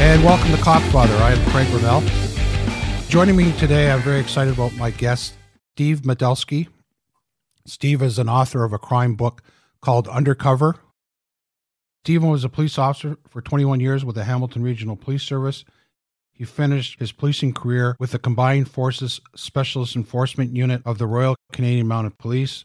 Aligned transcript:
And 0.00 0.22
welcome 0.22 0.52
to 0.52 0.56
Copfather. 0.58 1.18
I 1.18 1.32
am 1.32 1.50
Craig 1.50 1.66
Bromell. 1.66 3.08
Joining 3.08 3.34
me 3.34 3.50
today, 3.58 3.90
I'm 3.90 4.00
very 4.00 4.20
excited 4.20 4.54
about 4.54 4.72
my 4.76 4.92
guest, 4.92 5.34
Steve 5.74 6.02
Metelsky. 6.02 6.68
Steve 7.66 8.00
is 8.00 8.16
an 8.16 8.28
author 8.28 8.62
of 8.62 8.72
a 8.72 8.78
crime 8.78 9.16
book 9.16 9.42
called 9.82 10.06
Undercover. 10.06 10.76
Stephen 12.04 12.30
was 12.30 12.44
a 12.44 12.48
police 12.48 12.78
officer 12.78 13.18
for 13.28 13.42
21 13.42 13.80
years 13.80 14.04
with 14.04 14.14
the 14.14 14.22
Hamilton 14.22 14.62
Regional 14.62 14.94
Police 14.94 15.24
Service. 15.24 15.64
He 16.30 16.44
finished 16.44 17.00
his 17.00 17.10
policing 17.10 17.52
career 17.52 17.96
with 17.98 18.12
the 18.12 18.20
Combined 18.20 18.70
Forces 18.70 19.20
Specialist 19.34 19.96
Enforcement 19.96 20.54
Unit 20.54 20.80
of 20.84 20.98
the 20.98 21.08
Royal 21.08 21.34
Canadian 21.52 21.88
Mounted 21.88 22.18
Police. 22.18 22.64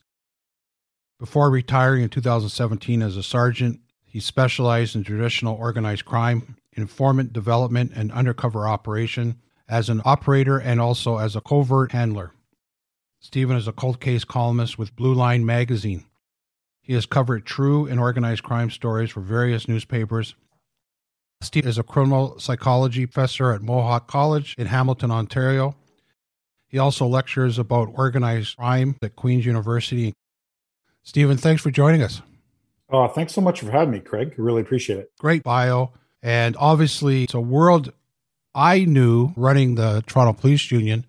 Before 1.19 1.49
retiring 1.49 2.03
in 2.03 2.09
2017 2.09 3.01
as 3.01 3.17
a 3.17 3.23
sergeant, 3.23 3.79
he 4.05 4.19
specialized 4.19 4.95
in 4.95 5.03
traditional 5.03 5.55
organized 5.55 6.05
crime 6.05 6.57
informant 6.75 7.33
development 7.33 7.91
and 7.95 8.11
undercover 8.11 8.67
operation, 8.67 9.39
as 9.67 9.89
an 9.89 10.01
operator 10.05 10.57
and 10.57 10.79
also 10.79 11.17
as 11.17 11.35
a 11.35 11.41
covert 11.41 11.91
handler. 11.91 12.33
Stephen 13.19 13.55
is 13.55 13.67
a 13.67 13.71
cold 13.71 13.99
case 14.01 14.25
columnist 14.25 14.77
with 14.77 14.95
Blue 14.95 15.13
Line 15.13 15.45
magazine. 15.45 16.05
He 16.81 16.93
has 16.93 17.05
covered 17.05 17.45
true 17.45 17.87
and 17.87 17.99
organized 17.99 18.43
crime 18.43 18.69
stories 18.69 19.09
for 19.09 19.21
various 19.21 19.67
newspapers. 19.67 20.35
Steve 21.41 21.65
is 21.65 21.77
a 21.77 21.83
criminal 21.83 22.37
psychology 22.39 23.05
professor 23.05 23.51
at 23.51 23.61
Mohawk 23.61 24.07
College 24.07 24.55
in 24.57 24.67
Hamilton, 24.67 25.11
Ontario. 25.11 25.75
He 26.67 26.77
also 26.79 27.05
lectures 27.05 27.57
about 27.57 27.89
organized 27.93 28.57
crime 28.57 28.97
at 29.01 29.15
Queen's 29.15 29.45
University. 29.45 30.13
Stephen, 31.03 31.37
thanks 31.37 31.61
for 31.61 31.71
joining 31.71 32.01
us. 32.01 32.21
Oh, 32.89 33.07
thanks 33.07 33.33
so 33.33 33.41
much 33.41 33.61
for 33.61 33.71
having 33.71 33.91
me, 33.91 33.99
Craig. 33.99 34.35
I 34.37 34.41
really 34.41 34.61
appreciate 34.61 34.99
it. 34.99 35.11
Great 35.19 35.43
bio. 35.43 35.93
And 36.23 36.55
obviously, 36.57 37.25
it's 37.25 37.33
a 37.33 37.41
world 37.41 37.91
I 38.55 38.85
knew 38.85 39.33
running 39.35 39.75
the 39.75 40.03
Toronto 40.07 40.33
Police 40.39 40.71
Union 40.71 41.05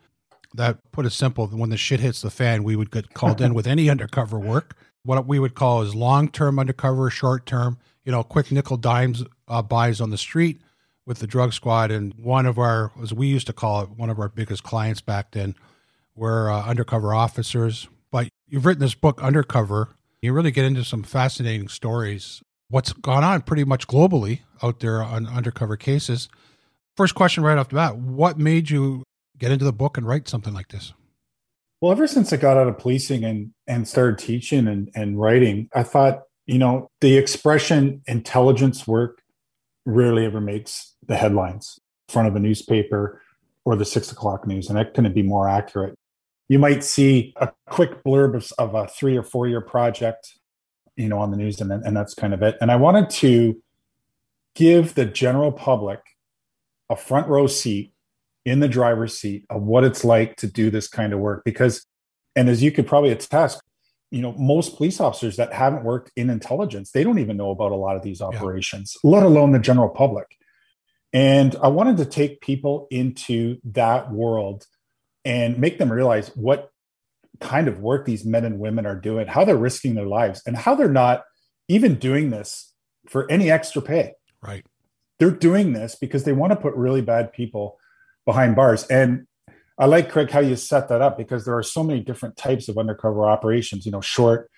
that 0.54 0.78
put 0.90 1.06
it 1.06 1.10
simple, 1.10 1.46
when 1.46 1.70
the 1.70 1.76
shit 1.76 2.00
hits 2.00 2.20
the 2.20 2.30
fan, 2.30 2.64
we 2.64 2.76
would 2.76 2.90
get 2.90 3.14
called 3.14 3.40
in 3.40 3.54
with 3.54 3.66
any 3.66 3.88
undercover 3.90 4.38
work. 4.38 4.76
What 5.04 5.26
we 5.26 5.38
would 5.38 5.54
call 5.54 5.82
is 5.82 5.94
long 5.94 6.28
term 6.28 6.58
undercover, 6.58 7.08
short 7.10 7.46
term, 7.46 7.78
you 8.04 8.10
know, 8.10 8.24
quick 8.24 8.50
nickel 8.50 8.76
dimes 8.76 9.22
uh, 9.46 9.62
buys 9.62 10.00
on 10.00 10.10
the 10.10 10.18
street 10.18 10.60
with 11.06 11.18
the 11.18 11.26
drug 11.26 11.52
squad. 11.52 11.90
And 11.90 12.14
one 12.14 12.46
of 12.46 12.58
our, 12.58 12.90
as 13.00 13.12
we 13.12 13.28
used 13.28 13.46
to 13.46 13.52
call 13.52 13.82
it, 13.82 13.90
one 13.90 14.10
of 14.10 14.18
our 14.18 14.28
biggest 14.28 14.64
clients 14.64 15.00
back 15.00 15.30
then 15.32 15.54
were 16.16 16.50
uh, 16.50 16.64
undercover 16.64 17.14
officers. 17.14 17.88
But 18.10 18.28
you've 18.48 18.66
written 18.66 18.80
this 18.80 18.94
book, 18.94 19.22
Undercover. 19.22 19.90
You 20.22 20.32
really 20.32 20.50
get 20.50 20.64
into 20.64 20.84
some 20.84 21.02
fascinating 21.02 21.68
stories 21.68 22.42
what's 22.74 22.92
gone 22.92 23.22
on 23.22 23.40
pretty 23.40 23.62
much 23.62 23.86
globally 23.86 24.40
out 24.60 24.80
there 24.80 25.00
on 25.00 25.28
undercover 25.28 25.76
cases. 25.76 26.28
First 26.96 27.14
question 27.14 27.44
right 27.44 27.56
off 27.56 27.68
the 27.68 27.76
bat 27.76 27.96
What 27.96 28.36
made 28.36 28.68
you 28.68 29.04
get 29.38 29.52
into 29.52 29.64
the 29.64 29.72
book 29.72 29.96
and 29.96 30.04
write 30.04 30.28
something 30.28 30.52
like 30.52 30.68
this? 30.68 30.92
Well, 31.80 31.92
ever 31.92 32.08
since 32.08 32.32
I 32.32 32.36
got 32.36 32.56
out 32.56 32.66
of 32.66 32.76
policing 32.76 33.22
and, 33.22 33.52
and 33.68 33.86
started 33.86 34.18
teaching 34.18 34.66
and, 34.66 34.90
and 34.94 35.20
writing, 35.20 35.68
I 35.72 35.84
thought, 35.84 36.22
you 36.46 36.58
know, 36.58 36.88
the 37.00 37.16
expression 37.16 38.02
intelligence 38.08 38.88
work 38.88 39.22
rarely 39.86 40.24
ever 40.24 40.40
makes 40.40 40.96
the 41.06 41.16
headlines 41.16 41.78
in 42.08 42.12
front 42.12 42.26
of 42.26 42.34
a 42.34 42.40
newspaper 42.40 43.22
or 43.64 43.76
the 43.76 43.84
six 43.84 44.10
o'clock 44.10 44.48
news. 44.48 44.68
And 44.68 44.76
that 44.76 44.94
couldn't 44.94 45.14
be 45.14 45.22
more 45.22 45.48
accurate. 45.48 45.94
You 46.48 46.58
might 46.58 46.82
see 46.82 47.34
a 47.36 47.50
quick 47.68 48.02
blurb 48.02 48.34
of, 48.34 48.52
of 48.58 48.74
a 48.74 48.88
three 48.88 49.16
or 49.16 49.22
four 49.22 49.46
year 49.46 49.60
project 49.60 50.38
you 50.96 51.08
know 51.08 51.18
on 51.18 51.30
the 51.30 51.36
news 51.36 51.60
and 51.60 51.70
and 51.72 51.96
that's 51.96 52.14
kind 52.14 52.34
of 52.34 52.42
it 52.42 52.56
and 52.60 52.70
i 52.70 52.76
wanted 52.76 53.10
to 53.10 53.60
give 54.54 54.94
the 54.94 55.04
general 55.04 55.52
public 55.52 56.00
a 56.90 56.96
front 56.96 57.28
row 57.28 57.46
seat 57.46 57.92
in 58.44 58.60
the 58.60 58.68
driver's 58.68 59.18
seat 59.18 59.44
of 59.50 59.62
what 59.62 59.84
it's 59.84 60.04
like 60.04 60.36
to 60.36 60.46
do 60.46 60.70
this 60.70 60.88
kind 60.88 61.12
of 61.12 61.18
work 61.18 61.42
because 61.44 61.86
and 62.36 62.48
as 62.48 62.62
you 62.62 62.70
could 62.70 62.86
probably 62.86 63.10
attest 63.10 63.60
you 64.10 64.20
know 64.20 64.32
most 64.32 64.76
police 64.76 65.00
officers 65.00 65.36
that 65.36 65.52
haven't 65.52 65.84
worked 65.84 66.12
in 66.16 66.30
intelligence 66.30 66.90
they 66.92 67.02
don't 67.02 67.18
even 67.18 67.36
know 67.36 67.50
about 67.50 67.72
a 67.72 67.76
lot 67.76 67.96
of 67.96 68.02
these 68.02 68.20
operations 68.20 68.96
yeah. 69.02 69.10
let 69.10 69.22
alone 69.22 69.52
the 69.52 69.58
general 69.58 69.88
public 69.88 70.36
and 71.12 71.56
i 71.62 71.68
wanted 71.68 71.96
to 71.96 72.04
take 72.04 72.40
people 72.40 72.86
into 72.90 73.58
that 73.64 74.12
world 74.12 74.66
and 75.24 75.58
make 75.58 75.78
them 75.78 75.90
realize 75.90 76.28
what 76.36 76.70
kind 77.40 77.68
of 77.68 77.80
work 77.80 78.04
these 78.04 78.24
men 78.24 78.44
and 78.44 78.58
women 78.58 78.86
are 78.86 78.98
doing, 78.98 79.26
how 79.26 79.44
they're 79.44 79.56
risking 79.56 79.94
their 79.94 80.06
lives, 80.06 80.42
and 80.46 80.56
how 80.56 80.74
they're 80.74 80.88
not 80.88 81.24
even 81.68 81.94
doing 81.96 82.30
this 82.30 82.72
for 83.08 83.30
any 83.30 83.50
extra 83.50 83.82
pay. 83.82 84.12
Right. 84.42 84.64
They're 85.18 85.30
doing 85.30 85.72
this 85.72 85.94
because 85.94 86.24
they 86.24 86.32
want 86.32 86.52
to 86.52 86.56
put 86.56 86.74
really 86.74 87.00
bad 87.00 87.32
people 87.32 87.78
behind 88.24 88.56
bars. 88.56 88.84
And 88.86 89.26
I 89.78 89.86
like 89.86 90.10
Craig 90.10 90.30
how 90.30 90.40
you 90.40 90.56
set 90.56 90.88
that 90.88 91.00
up 91.00 91.16
because 91.18 91.44
there 91.44 91.56
are 91.56 91.62
so 91.62 91.82
many 91.82 92.00
different 92.00 92.36
types 92.36 92.68
of 92.68 92.78
undercover 92.78 93.26
operations. 93.26 93.86
You 93.86 93.92
know, 93.92 94.00
short, 94.00 94.50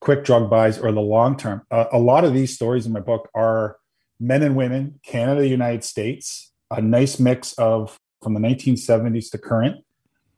quick 0.00 0.24
drug 0.24 0.50
buys, 0.50 0.78
or 0.78 0.92
the 0.92 1.00
long 1.00 1.36
term. 1.36 1.62
Uh, 1.70 1.86
a 1.92 1.98
lot 1.98 2.24
of 2.24 2.34
these 2.34 2.54
stories 2.54 2.86
in 2.86 2.92
my 2.92 3.00
book 3.00 3.28
are 3.34 3.76
men 4.20 4.42
and 4.42 4.56
women, 4.56 5.00
Canada, 5.04 5.46
United 5.46 5.84
States, 5.84 6.52
a 6.70 6.80
nice 6.80 7.18
mix 7.18 7.52
of 7.54 7.98
from 8.22 8.34
the 8.34 8.40
1970s 8.40 9.30
to 9.30 9.38
current, 9.38 9.84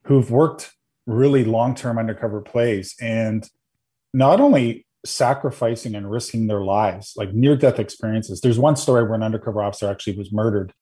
who've 0.04 0.30
worked 0.30 0.72
really 1.06 1.44
long-term 1.44 1.98
undercover 1.98 2.40
plays 2.40 2.94
and 3.00 3.48
not 4.12 4.40
only 4.40 4.86
sacrificing 5.04 5.94
and 5.94 6.10
risking 6.10 6.48
their 6.48 6.62
lives 6.62 7.12
like 7.16 7.32
near-death 7.32 7.78
experiences. 7.78 8.40
There's 8.40 8.58
one 8.58 8.74
story 8.74 9.04
where 9.04 9.14
an 9.14 9.22
undercover 9.22 9.62
officer 9.62 9.88
actually 9.88 10.18
was 10.18 10.32
murdered 10.32 10.72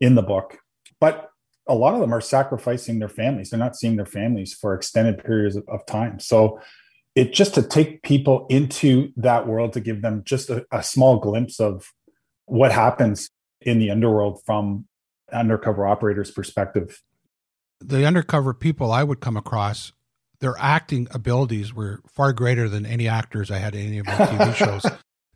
in 0.00 0.14
the 0.14 0.22
book 0.22 0.58
but 1.00 1.30
a 1.66 1.74
lot 1.74 1.94
of 1.94 2.00
them 2.00 2.14
are 2.14 2.20
sacrificing 2.20 2.98
their 2.98 3.08
families. 3.08 3.50
They're 3.50 3.58
not 3.58 3.76
seeing 3.76 3.96
their 3.96 4.06
families 4.06 4.54
for 4.54 4.74
extended 4.74 5.22
periods 5.22 5.56
of, 5.56 5.68
of 5.68 5.84
time. 5.86 6.18
So 6.18 6.60
it 7.14 7.32
just 7.32 7.54
to 7.54 7.62
take 7.62 8.02
people 8.02 8.46
into 8.48 9.12
that 9.16 9.46
world 9.46 9.72
to 9.74 9.80
give 9.80 10.02
them 10.02 10.22
just 10.24 10.50
a, 10.50 10.64
a 10.72 10.82
small 10.82 11.18
glimpse 11.18 11.60
of 11.60 11.92
what 12.46 12.72
happens 12.72 13.28
in 13.60 13.78
the 13.78 13.90
underworld 13.90 14.40
from 14.46 14.86
undercover 15.32 15.86
operators 15.86 16.30
perspective 16.30 17.02
the 17.80 18.04
undercover 18.04 18.54
people 18.54 18.90
I 18.90 19.04
would 19.04 19.20
come 19.20 19.36
across, 19.36 19.92
their 20.40 20.54
acting 20.58 21.08
abilities 21.10 21.74
were 21.74 22.00
far 22.08 22.32
greater 22.32 22.68
than 22.68 22.86
any 22.86 23.08
actors 23.08 23.50
I 23.50 23.58
had 23.58 23.74
in 23.74 23.86
any 23.86 23.98
of 23.98 24.06
my 24.06 24.12
TV 24.14 24.54
shows. 24.54 24.86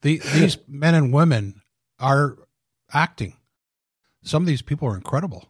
The, 0.02 0.18
these 0.34 0.58
men 0.68 0.94
and 0.94 1.12
women 1.12 1.62
are 1.98 2.36
acting. 2.92 3.36
Some 4.22 4.42
of 4.42 4.46
these 4.46 4.62
people 4.62 4.88
are 4.88 4.96
incredible. 4.96 5.48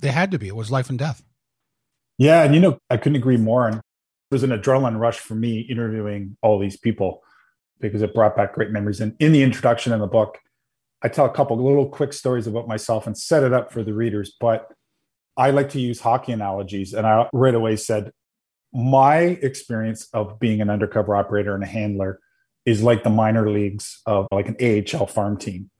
They 0.00 0.10
had 0.10 0.30
to 0.32 0.38
be. 0.38 0.48
It 0.48 0.56
was 0.56 0.70
life 0.70 0.90
and 0.90 0.98
death. 0.98 1.22
Yeah, 2.18 2.42
and 2.44 2.54
you 2.54 2.60
know, 2.60 2.78
I 2.90 2.96
couldn't 2.96 3.16
agree 3.16 3.36
more. 3.36 3.66
And 3.66 3.76
it 3.76 3.82
was 4.30 4.42
an 4.42 4.50
adrenaline 4.50 4.98
rush 4.98 5.18
for 5.18 5.34
me 5.34 5.60
interviewing 5.60 6.36
all 6.42 6.58
these 6.58 6.76
people 6.76 7.22
because 7.80 8.02
it 8.02 8.14
brought 8.14 8.36
back 8.36 8.54
great 8.54 8.70
memories. 8.70 9.00
And 9.00 9.14
in 9.18 9.32
the 9.32 9.42
introduction 9.42 9.92
in 9.92 10.00
the 10.00 10.06
book, 10.06 10.38
I 11.02 11.08
tell 11.08 11.26
a 11.26 11.32
couple 11.32 11.56
little 11.56 11.88
quick 11.88 12.12
stories 12.12 12.46
about 12.46 12.68
myself 12.68 13.06
and 13.06 13.16
set 13.16 13.42
it 13.42 13.52
up 13.52 13.72
for 13.72 13.82
the 13.82 13.92
readers. 13.92 14.32
But 14.40 14.72
I 15.36 15.50
like 15.50 15.70
to 15.70 15.80
use 15.80 16.00
hockey 16.00 16.32
analogies. 16.32 16.94
And 16.94 17.06
I 17.06 17.28
right 17.32 17.54
away 17.54 17.76
said, 17.76 18.12
my 18.72 19.18
experience 19.18 20.08
of 20.12 20.38
being 20.40 20.60
an 20.60 20.70
undercover 20.70 21.14
operator 21.14 21.54
and 21.54 21.62
a 21.62 21.66
handler 21.66 22.20
is 22.66 22.82
like 22.82 23.04
the 23.04 23.10
minor 23.10 23.48
leagues 23.48 24.00
of 24.06 24.26
like 24.32 24.48
an 24.48 24.56
AHL 24.60 25.06
farm 25.06 25.36
team. 25.36 25.70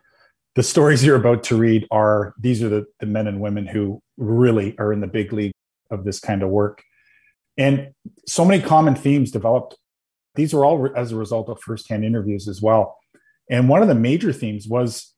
The 0.54 0.62
stories 0.62 1.04
you're 1.04 1.16
about 1.16 1.42
to 1.44 1.56
read 1.56 1.86
are 1.90 2.34
these 2.38 2.62
are 2.62 2.68
the, 2.68 2.86
the 3.00 3.06
men 3.06 3.26
and 3.26 3.40
women 3.40 3.66
who 3.66 4.00
really 4.16 4.78
are 4.78 4.92
in 4.92 5.00
the 5.00 5.08
big 5.08 5.32
league 5.32 5.52
of 5.90 6.04
this 6.04 6.20
kind 6.20 6.42
of 6.42 6.50
work. 6.50 6.82
And 7.56 7.92
so 8.26 8.44
many 8.44 8.62
common 8.62 8.94
themes 8.94 9.30
developed. 9.30 9.76
These 10.36 10.54
were 10.54 10.64
all 10.64 10.88
as 10.96 11.10
a 11.10 11.16
result 11.16 11.48
of 11.48 11.60
firsthand 11.60 12.04
interviews 12.04 12.46
as 12.48 12.62
well. 12.62 12.98
And 13.50 13.68
one 13.68 13.82
of 13.82 13.88
the 13.88 13.94
major 13.94 14.32
themes 14.32 14.68
was 14.68 15.13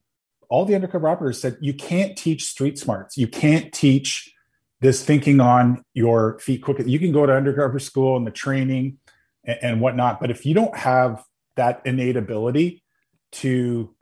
all 0.49 0.65
the 0.65 0.75
undercover 0.75 1.09
operators 1.09 1.41
said 1.41 1.57
you 1.61 1.75
can't 1.75 2.17
teach 2.17 2.45
street 2.45 2.79
smarts. 2.79 3.17
You 3.17 3.29
can't 3.29 3.73
teach 3.73 4.33
this 4.81 5.03
thinking 5.05 5.41
on 5.41 5.83
your 5.95 6.39
feet 6.39 6.63
quickly. 6.63 6.91
You 6.91 6.99
can 6.99 7.13
go 7.13 7.27
to 7.27 7.33
undercover 7.33 7.79
school 7.79 8.17
and 8.17 8.27
the 8.27 8.31
training 8.31 8.99
and, 9.45 9.59
and 9.63 9.81
whatnot, 9.81 10.21
but 10.21 10.31
if 10.31 10.45
you 10.45 10.55
don't 10.55 10.77
have 10.77 11.25
that 11.57 11.81
innate 11.85 12.17
ability 12.17 12.83
to 13.33 13.95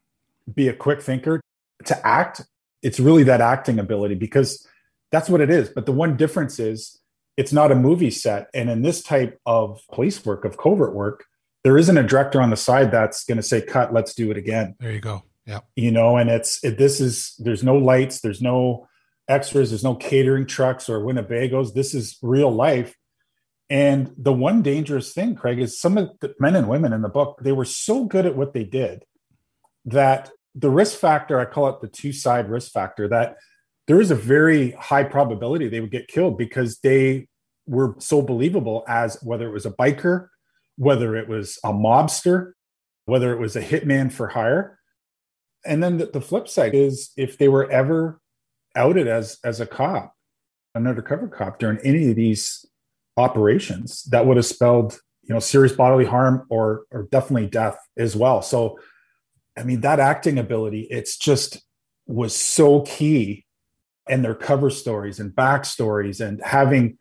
be 0.53 0.69
a 0.69 0.75
quick 0.75 1.01
thinker, 1.01 1.41
to 1.85 2.07
act, 2.07 2.43
it's 2.83 3.01
really 3.01 3.23
that 3.25 3.41
acting 3.41 3.79
ability 3.79 4.15
because 4.15 4.67
that's 5.11 5.29
what 5.29 5.41
it 5.41 5.51
is. 5.51 5.69
But 5.69 5.87
the 5.87 5.93
one 5.93 6.17
difference 6.17 6.59
is 6.59 7.01
it's 7.37 7.53
not 7.53 7.73
a 7.73 7.75
movie 7.75 8.11
set. 8.11 8.49
And 8.55 8.69
in 8.69 8.83
this 8.83 9.03
type 9.03 9.41
of 9.47 9.81
police 9.93 10.25
work, 10.25 10.45
of 10.45 10.57
covert 10.57 10.95
work, 10.95 11.25
there 11.63 11.79
isn't 11.79 11.97
a 11.97 12.03
director 12.03 12.41
on 12.41 12.51
the 12.51 12.57
side 12.57 12.91
that's 12.91 13.25
going 13.25 13.37
to 13.37 13.43
say, 13.43 13.63
cut, 13.63 13.93
let's 13.93 14.15
do 14.15 14.31
it 14.31 14.37
again. 14.37 14.77
There 14.79 14.93
you 14.93 15.01
go. 15.01 15.23
Yeah. 15.47 15.61
You 15.77 15.91
know, 15.91 16.17
and 16.17 16.31
it's, 16.31 16.63
it, 16.65 16.79
this 16.79 17.01
is, 17.01 17.35
there's 17.39 17.63
no 17.63 17.77
lights, 17.77 18.21
there's 18.21 18.41
no 18.41 18.89
extras, 19.29 19.71
there's 19.71 19.85
no 19.85 19.95
catering 19.95 20.47
trucks 20.47 20.89
or 20.89 21.01
Winnebagos. 21.01 21.75
This 21.75 21.95
is 21.95 22.19
real 22.23 22.51
life. 22.51 22.97
And 23.71 24.13
the 24.17 24.33
one 24.33 24.63
dangerous 24.63 25.13
thing, 25.13 25.35
Craig, 25.35 25.59
is 25.59 25.81
some 25.81 25.97
of 25.97 26.11
the 26.21 26.35
men 26.39 26.55
and 26.55 26.69
women 26.69 26.93
in 26.93 27.03
the 27.03 27.09
book, 27.09 27.39
they 27.43 27.53
were 27.53 27.65
so 27.65 28.05
good 28.05 28.27
at 28.27 28.37
what 28.37 28.53
they 28.53 28.65
did 28.65 29.05
that 29.87 30.31
the 30.55 30.71
risk 30.71 30.99
factor, 30.99 31.39
I 31.39 31.47
call 31.47 31.69
it 31.69 31.81
the 31.81 31.89
two 31.89 32.13
side 32.13 32.49
risk 32.49 32.73
factor, 32.73 33.09
that 33.09 33.37
there 33.87 34.01
is 34.01 34.11
a 34.11 34.17
very 34.17 34.73
high 34.73 35.05
probability 35.05 35.69
they 35.69 35.81
would 35.81 35.91
get 35.91 36.09
killed 36.09 36.39
because 36.39 36.79
they 36.79 37.29
were 37.67 37.95
so 37.99 38.23
believable 38.23 38.85
as 38.89 39.19
whether 39.23 39.47
it 39.47 39.53
was 39.53 39.67
a 39.67 39.71
biker, 39.71 40.29
whether 40.77 41.17
it 41.17 41.29
was 41.29 41.59
a 41.65 41.73
mobster, 41.73 42.53
whether 43.07 43.33
it 43.33 43.41
was 43.41 43.57
a 43.57 43.63
hitman 43.63 44.13
for 44.13 44.29
hire. 44.29 44.79
And 45.67 45.83
then 45.83 45.99
the, 45.99 46.07
the 46.07 46.21
flip 46.21 46.49
side 46.49 46.75
is 46.75 47.11
if 47.17 47.39
they 47.39 47.49
were 47.49 47.71
ever 47.71 48.21
outed 48.77 49.07
as 49.07 49.39
as 49.45 49.61
a 49.61 49.67
cop, 49.67 50.15
an 50.75 50.87
undercover 50.87 51.29
cop 51.29 51.59
during 51.59 51.79
any 51.79 52.11
of 52.11 52.17
these 52.17 52.67
operations, 53.17 54.03
that 54.05 54.27
would 54.27 54.37
have 54.37 54.47
spelled 54.47 54.99
you 55.23 55.33
know 55.33 55.41
serious 55.41 55.73
bodily 55.73 56.05
harm 56.05 56.47
or 56.51 56.85
or 56.91 57.09
definitely 57.11 57.49
death 57.49 57.79
as 57.97 58.15
well. 58.15 58.43
So, 58.43 58.79
I 59.57 59.63
mean 59.63 59.81
that 59.83 60.01
acting 60.01 60.39
ability, 60.39 60.89
it's 60.91 61.17
just 61.17 61.63
was 62.07 62.35
so 62.37 62.83
key, 62.83 63.47
and 64.09 64.25
their 64.25 64.35
cover 64.35 64.71
stories 64.71 65.21
and 65.21 65.33
backstories 65.33 66.25
and 66.25 66.43
having 66.45 66.99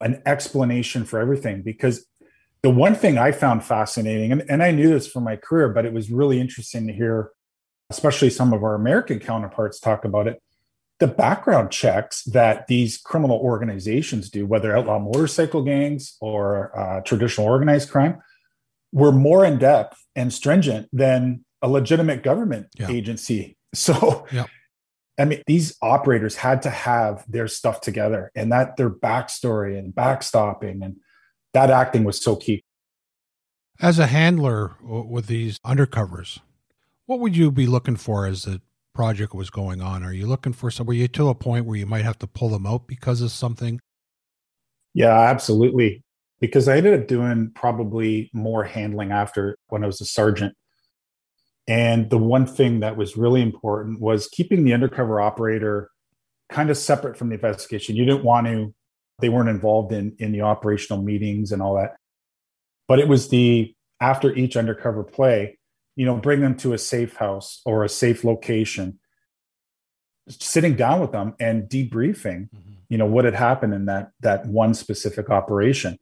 an 0.00 0.22
explanation 0.24 1.04
for 1.04 1.20
everything 1.20 1.62
because 1.62 2.06
the 2.62 2.70
one 2.70 2.94
thing 2.94 3.18
I 3.18 3.32
found 3.32 3.64
fascinating, 3.64 4.32
and, 4.32 4.44
and 4.48 4.62
I 4.62 4.70
knew 4.70 4.90
this 4.90 5.06
from 5.06 5.24
my 5.24 5.36
career, 5.36 5.70
but 5.70 5.86
it 5.86 5.92
was 5.92 6.10
really 6.10 6.40
interesting 6.40 6.86
to 6.86 6.92
hear, 6.92 7.30
especially 7.90 8.30
some 8.30 8.52
of 8.52 8.62
our 8.62 8.74
American 8.74 9.18
counterparts 9.18 9.78
talk 9.78 10.04
about 10.04 10.26
it 10.26 10.40
the 11.00 11.06
background 11.06 11.70
checks 11.70 12.22
that 12.24 12.66
these 12.66 12.98
criminal 12.98 13.38
organizations 13.38 14.30
do, 14.30 14.46
whether 14.46 14.76
outlaw 14.76 14.98
motorcycle 14.98 15.62
gangs 15.62 16.16
or 16.20 16.78
uh, 16.78 17.00
traditional 17.00 17.46
organized 17.46 17.90
crime, 17.90 18.20
were 18.92 19.10
more 19.10 19.44
in 19.44 19.58
depth 19.58 20.04
and 20.14 20.32
stringent 20.32 20.88
than 20.92 21.44
a 21.62 21.68
legitimate 21.68 22.22
government 22.22 22.68
yeah. 22.78 22.88
agency. 22.88 23.56
So, 23.72 24.26
yeah. 24.32 24.46
I 25.16 25.26
mean, 25.26 25.44
these 25.46 25.76
operators 25.80 26.34
had 26.34 26.62
to 26.62 26.70
have 26.70 27.24
their 27.28 27.46
stuff 27.46 27.80
together 27.80 28.32
and 28.34 28.50
that 28.50 28.76
their 28.76 28.90
backstory 28.90 29.78
and 29.78 29.94
backstopping 29.94 30.84
and 30.84 30.96
that 31.54 31.70
acting 31.70 32.02
was 32.02 32.20
so 32.20 32.34
key. 32.34 32.64
As 33.80 34.00
a 34.00 34.08
handler 34.08 34.74
with 34.82 35.28
these 35.28 35.56
undercovers, 35.64 36.40
what 37.10 37.18
would 37.18 37.36
you 37.36 37.50
be 37.50 37.66
looking 37.66 37.96
for 37.96 38.24
as 38.24 38.44
the 38.44 38.60
project 38.94 39.34
was 39.34 39.50
going 39.50 39.82
on? 39.82 40.04
Are 40.04 40.12
you 40.12 40.28
looking 40.28 40.52
for 40.52 40.70
some? 40.70 40.86
Were 40.86 40.92
you 40.92 41.08
to 41.08 41.28
a 41.28 41.34
point 41.34 41.66
where 41.66 41.76
you 41.76 41.84
might 41.84 42.04
have 42.04 42.20
to 42.20 42.28
pull 42.28 42.50
them 42.50 42.66
out 42.66 42.86
because 42.86 43.20
of 43.20 43.32
something? 43.32 43.80
Yeah, 44.94 45.18
absolutely. 45.18 46.04
Because 46.38 46.68
I 46.68 46.76
ended 46.76 47.00
up 47.00 47.08
doing 47.08 47.50
probably 47.52 48.30
more 48.32 48.62
handling 48.62 49.10
after 49.10 49.58
when 49.70 49.82
I 49.82 49.88
was 49.88 50.00
a 50.00 50.04
sergeant. 50.04 50.54
And 51.66 52.08
the 52.10 52.18
one 52.18 52.46
thing 52.46 52.78
that 52.78 52.96
was 52.96 53.16
really 53.16 53.42
important 53.42 54.00
was 54.00 54.28
keeping 54.28 54.62
the 54.62 54.72
undercover 54.72 55.20
operator 55.20 55.90
kind 56.48 56.70
of 56.70 56.76
separate 56.76 57.16
from 57.16 57.30
the 57.30 57.34
investigation. 57.34 57.96
You 57.96 58.04
didn't 58.04 58.22
want 58.22 58.46
to, 58.46 58.72
they 59.18 59.30
weren't 59.30 59.48
involved 59.48 59.90
in, 59.90 60.14
in 60.20 60.30
the 60.30 60.42
operational 60.42 61.02
meetings 61.02 61.50
and 61.50 61.60
all 61.60 61.74
that. 61.74 61.96
But 62.86 63.00
it 63.00 63.08
was 63.08 63.30
the 63.30 63.74
after 64.00 64.32
each 64.32 64.56
undercover 64.56 65.02
play, 65.02 65.56
you 65.96 66.06
know 66.06 66.16
bring 66.16 66.40
them 66.40 66.56
to 66.56 66.72
a 66.72 66.78
safe 66.78 67.16
house 67.16 67.60
or 67.64 67.84
a 67.84 67.88
safe 67.88 68.24
location 68.24 68.98
sitting 70.28 70.76
down 70.76 71.00
with 71.00 71.12
them 71.12 71.34
and 71.40 71.68
debriefing 71.68 72.48
mm-hmm. 72.50 72.72
you 72.88 72.98
know 72.98 73.06
what 73.06 73.24
had 73.24 73.34
happened 73.34 73.74
in 73.74 73.86
that 73.86 74.10
that 74.20 74.46
one 74.46 74.74
specific 74.74 75.30
operation. 75.30 75.98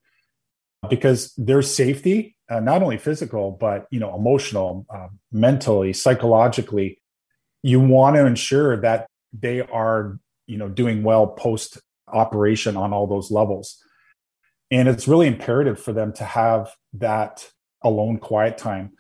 Because 0.88 1.34
their 1.36 1.62
safety 1.62 2.36
uh, 2.48 2.60
not 2.60 2.82
only 2.82 2.98
physical 2.98 3.50
but 3.50 3.86
you 3.90 3.98
know 3.98 4.14
emotional 4.14 4.86
uh, 4.90 5.08
mentally 5.32 5.92
psychologically 5.92 7.02
you 7.62 7.80
want 7.80 8.14
to 8.14 8.24
ensure 8.24 8.76
that 8.80 9.08
they 9.32 9.60
are 9.60 10.18
you 10.46 10.56
know 10.56 10.68
doing 10.68 11.02
well 11.02 11.26
post 11.26 11.78
operation 12.12 12.76
on 12.76 12.92
all 12.92 13.06
those 13.06 13.30
levels. 13.30 13.82
And 14.70 14.88
it's 14.88 15.08
really 15.08 15.26
imperative 15.26 15.80
for 15.80 15.92
them 15.92 16.12
to 16.14 16.24
have 16.24 16.74
that 16.94 17.48
alone 17.82 18.18
quiet 18.18 18.58
time 18.58 18.92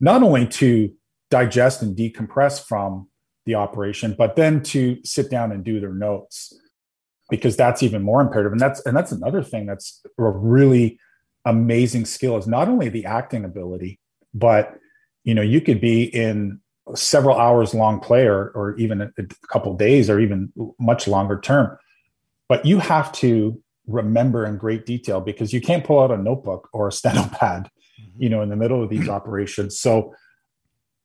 not 0.00 0.22
only 0.22 0.46
to 0.46 0.92
digest 1.30 1.82
and 1.82 1.96
decompress 1.96 2.64
from 2.64 3.08
the 3.46 3.54
operation, 3.54 4.14
but 4.16 4.36
then 4.36 4.62
to 4.62 4.98
sit 5.04 5.30
down 5.30 5.52
and 5.52 5.64
do 5.64 5.80
their 5.80 5.94
notes 5.94 6.52
because 7.30 7.56
that's 7.56 7.82
even 7.82 8.02
more 8.02 8.20
imperative. 8.20 8.52
And 8.52 8.60
that's 8.60 8.84
and 8.86 8.96
that's 8.96 9.12
another 9.12 9.42
thing 9.42 9.66
that's 9.66 10.02
a 10.18 10.22
really 10.22 10.98
amazing 11.44 12.04
skill 12.04 12.36
is 12.36 12.46
not 12.46 12.68
only 12.68 12.88
the 12.88 13.06
acting 13.06 13.44
ability, 13.44 13.98
but 14.34 14.78
you 15.24 15.34
know, 15.34 15.42
you 15.42 15.60
could 15.60 15.80
be 15.80 16.04
in 16.04 16.60
several 16.94 17.38
hours 17.38 17.74
long 17.74 18.00
play 18.00 18.26
or, 18.26 18.48
or 18.54 18.76
even 18.76 19.02
a, 19.02 19.10
a 19.18 19.24
couple 19.48 19.74
days 19.76 20.08
or 20.08 20.20
even 20.20 20.52
much 20.78 21.06
longer 21.06 21.38
term. 21.40 21.76
But 22.48 22.64
you 22.64 22.78
have 22.78 23.12
to 23.12 23.60
remember 23.86 24.46
in 24.46 24.56
great 24.56 24.86
detail 24.86 25.20
because 25.20 25.52
you 25.52 25.60
can't 25.60 25.84
pull 25.84 26.00
out 26.00 26.10
a 26.10 26.16
notebook 26.16 26.68
or 26.72 26.88
a 26.88 26.92
steno 26.98 27.24
pad 27.32 27.68
you 28.18 28.28
know 28.28 28.42
in 28.42 28.48
the 28.48 28.56
middle 28.56 28.82
of 28.82 28.90
these 28.90 29.08
operations. 29.18 29.78
So 29.78 30.14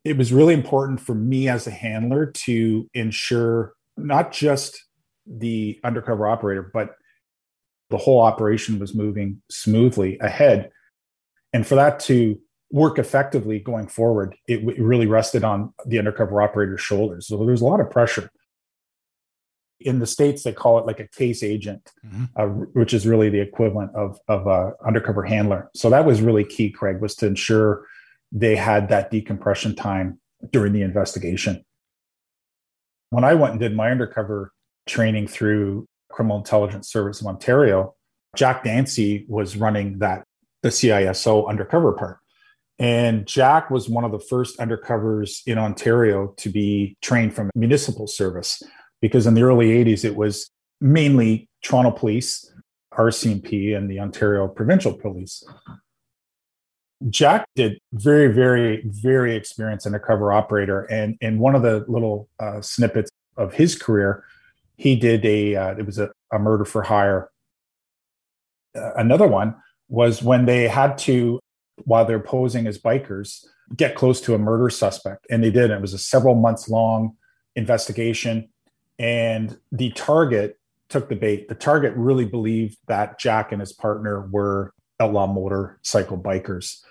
it 0.04 0.18
was 0.18 0.34
really 0.34 0.54
important 0.54 1.00
for 1.00 1.16
me 1.16 1.48
as 1.48 1.66
a 1.68 1.72
handler 1.72 2.26
to 2.26 2.90
ensure 2.94 3.74
not 3.98 4.32
just 4.32 4.84
the 5.26 5.80
undercover 5.84 6.28
operator 6.28 6.70
but 6.74 6.96
the 7.90 7.98
whole 7.98 8.22
operation 8.22 8.80
was 8.80 8.96
moving 8.96 9.42
smoothly 9.50 10.18
ahead. 10.20 10.70
And 11.54 11.66
for 11.66 11.76
that 11.76 12.00
to 12.02 12.40
work 12.72 12.98
effectively 12.98 13.60
going 13.60 13.88
forward 13.88 14.36
it, 14.48 14.68
it 14.68 14.80
really 14.82 15.06
rested 15.06 15.44
on 15.44 15.72
the 15.86 16.00
undercover 16.00 16.42
operator's 16.42 16.82
shoulders. 16.82 17.28
So 17.28 17.46
there's 17.46 17.62
a 17.62 17.66
lot 17.66 17.80
of 17.80 17.90
pressure 17.90 18.30
in 19.86 20.00
the 20.00 20.08
states 20.08 20.44
they 20.44 20.52
call 20.54 20.80
it 20.80 20.86
like 20.86 21.00
a 21.00 21.08
case 21.08 21.44
agent 21.44 21.92
mm-hmm. 22.06 22.26
uh, 22.36 22.46
which 22.74 22.94
is 22.94 23.08
really 23.08 23.30
the 23.30 23.40
equivalent 23.40 23.94
of 23.96 24.20
of 24.28 24.48
a 24.48 24.74
undercover 24.86 25.24
handler. 25.24 25.70
So 25.76 25.90
that 25.90 26.06
was 26.06 26.22
really 26.22 26.44
key 26.44 26.70
craig 26.70 27.02
was 27.02 27.16
to 27.18 27.28
ensure 27.28 27.86
they 28.32 28.56
had 28.56 28.90
that 28.90 29.12
decompression 29.12 29.76
time 29.76 30.20
during 30.52 30.74
the 30.74 30.82
investigation. 30.82 31.64
When 33.10 33.24
i 33.24 33.34
went 33.34 33.52
and 33.52 33.60
did 33.60 33.76
my 33.76 33.92
undercover 33.92 34.52
training 34.88 35.28
through 35.28 35.88
criminal 36.10 36.38
intelligence 36.38 36.92
service 36.92 37.22
of 37.22 37.28
ontario 37.28 37.96
jack 38.36 38.64
dancy 38.64 39.26
was 39.28 39.56
running 39.56 40.00
that 40.00 40.24
the 40.64 40.70
ciso 40.70 41.48
undercover 41.48 41.92
part. 41.94 42.18
And 42.80 43.28
Jack 43.28 43.70
was 43.70 43.88
one 43.88 44.04
of 44.04 44.12
the 44.12 44.20
first 44.20 44.58
undercovers 44.58 45.42
in 45.46 45.60
Ontario 45.60 46.34
to 46.38 46.50
be 46.50 46.98
trained 47.02 47.36
from 47.36 47.52
municipal 47.54 48.08
service 48.08 48.64
because 49.04 49.28
in 49.28 49.34
the 49.34 49.44
early 49.44 49.84
80s 49.84 50.06
it 50.06 50.16
was 50.16 50.50
mainly 50.80 51.50
Toronto 51.62 51.92
Police, 51.92 52.50
RCMP, 52.94 53.76
and 53.76 53.92
the 53.92 54.00
Ontario 54.00 54.48
Provincial 54.48 54.94
Police. 54.94 55.44
Jack 57.10 57.46
did 57.54 57.80
very, 57.92 58.30
very, 58.30 58.82
very 58.86 59.36
experienced 59.36 59.86
undercover 59.86 60.32
operator, 60.32 60.84
and 60.84 61.18
in 61.20 61.38
one 61.38 61.54
of 61.54 61.64
the 61.64 61.84
little 61.90 62.30
uh, 62.40 62.62
snippets 62.62 63.12
of 63.36 63.54
his 63.54 63.76
career, 63.76 64.24
he 64.78 64.96
did 64.96 65.26
a 65.26 65.54
uh, 65.58 65.76
it 65.76 65.86
was 65.86 66.00
a, 66.00 66.10
a 66.32 66.40
murder 66.40 66.64
for 66.64 66.82
hire, 66.82 67.30
uh, 68.74 68.94
another 68.96 69.28
one 69.28 69.54
was 69.90 70.24
when 70.24 70.46
they 70.46 70.70
had 70.70 70.98
to, 71.00 71.42
while 71.84 72.06
they're 72.06 72.22
posing 72.22 72.68
as 72.68 72.78
bikers, 72.78 73.46
get 73.76 73.96
close 73.96 74.22
to 74.22 74.34
a 74.34 74.38
murder 74.38 74.70
suspect. 74.70 75.28
And 75.30 75.44
they 75.44 75.52
did. 75.52 75.72
It 75.72 75.82
was 75.82 75.94
a 75.94 75.98
several 75.98 76.36
months 76.36 76.70
long 76.70 77.18
investigation. 77.58 78.48
And 79.00 79.58
the 79.72 79.92
target 79.92 80.60
took 80.90 81.10
the 81.10 81.16
bait. 81.16 81.48
The 81.48 81.56
target 81.56 81.94
really 81.96 82.26
believed 82.26 82.78
that 82.88 83.20
Jack 83.20 83.52
and 83.52 83.60
his 83.60 83.74
partner 83.74 84.28
were 84.28 84.74
outlaw 85.00 85.28
motorcycle 85.28 86.18
bikers. 86.18 86.82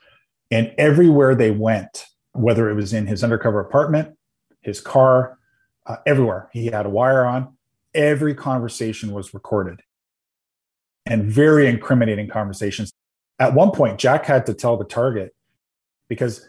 And 0.51 0.75
everywhere 0.77 1.35
they 1.35 1.51
went, 1.51 2.07
whether 2.33 2.69
it 2.69 2.75
was 2.75 2.93
in 2.93 3.07
his 3.07 3.23
undercover 3.23 3.61
apartment, 3.61 4.17
his 4.61 4.81
car, 4.81 5.39
uh, 5.87 5.97
everywhere, 6.07 6.49
he 6.53 6.67
had 6.67 6.87
a 6.87 6.91
wire 6.91 7.25
on. 7.25 7.57
Every 7.95 8.35
conversation 8.35 9.13
was 9.13 9.35
recorded 9.35 9.83
and 11.07 11.25
very 11.25 11.67
incriminating 11.67 12.29
conversations. 12.29 12.93
At 13.39 13.55
one 13.55 13.71
point, 13.71 13.99
Jack 13.99 14.27
had 14.27 14.47
to 14.47 14.55
tell 14.55 14.77
the 14.77 14.85
target 14.85 15.35
because 16.09 16.49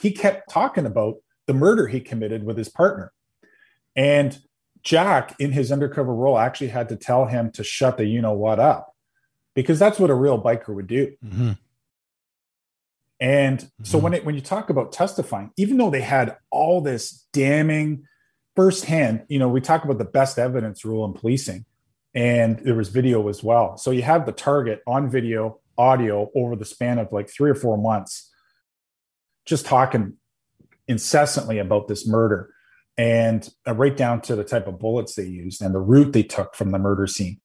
he 0.00 0.12
kept 0.12 0.50
talking 0.50 0.86
about 0.86 1.16
the 1.46 1.54
murder 1.54 1.86
he 1.88 2.00
committed 2.00 2.44
with 2.44 2.56
his 2.56 2.68
partner. 2.68 3.12
And 3.96 4.38
Jack, 4.82 5.34
in 5.38 5.52
his 5.52 5.70
undercover 5.70 6.14
role, 6.14 6.38
actually 6.38 6.68
had 6.68 6.88
to 6.88 6.96
tell 6.96 7.26
him 7.26 7.50
to 7.52 7.64
shut 7.64 7.96
the 7.96 8.06
you 8.06 8.22
know 8.22 8.32
what 8.32 8.58
up 8.58 8.94
because 9.54 9.78
that's 9.78 9.98
what 9.98 10.10
a 10.10 10.14
real 10.14 10.40
biker 10.40 10.74
would 10.74 10.86
do. 10.86 11.14
Mm-hmm. 11.24 11.52
And 13.20 13.58
mm-hmm. 13.58 13.84
so 13.84 13.98
when 13.98 14.14
it, 14.14 14.24
when 14.24 14.34
you 14.34 14.40
talk 14.40 14.70
about 14.70 14.92
testifying, 14.92 15.50
even 15.56 15.76
though 15.76 15.90
they 15.90 16.00
had 16.00 16.36
all 16.50 16.80
this 16.80 17.26
damning 17.32 18.04
firsthand, 18.56 19.24
you 19.28 19.38
know, 19.38 19.48
we 19.48 19.60
talk 19.60 19.84
about 19.84 19.98
the 19.98 20.04
best 20.04 20.38
evidence 20.38 20.84
rule 20.84 21.04
in 21.04 21.12
policing, 21.12 21.66
and 22.14 22.58
there 22.60 22.74
was 22.74 22.88
video 22.88 23.28
as 23.28 23.42
well. 23.42 23.76
So 23.76 23.90
you 23.90 24.02
have 24.02 24.26
the 24.26 24.32
target 24.32 24.80
on 24.86 25.10
video, 25.10 25.60
audio 25.76 26.30
over 26.34 26.56
the 26.56 26.64
span 26.64 26.98
of 26.98 27.12
like 27.12 27.28
three 27.28 27.50
or 27.50 27.54
four 27.54 27.76
months, 27.76 28.32
just 29.44 29.66
talking 29.66 30.14
incessantly 30.88 31.58
about 31.58 31.86
this 31.88 32.06
murder 32.06 32.52
and 33.00 33.48
right 33.66 33.96
down 33.96 34.20
to 34.20 34.36
the 34.36 34.44
type 34.44 34.66
of 34.66 34.78
bullets 34.78 35.14
they 35.14 35.24
used 35.24 35.62
and 35.62 35.74
the 35.74 35.80
route 35.80 36.12
they 36.12 36.22
took 36.22 36.54
from 36.54 36.70
the 36.70 36.78
murder 36.78 37.06
scene. 37.06 37.40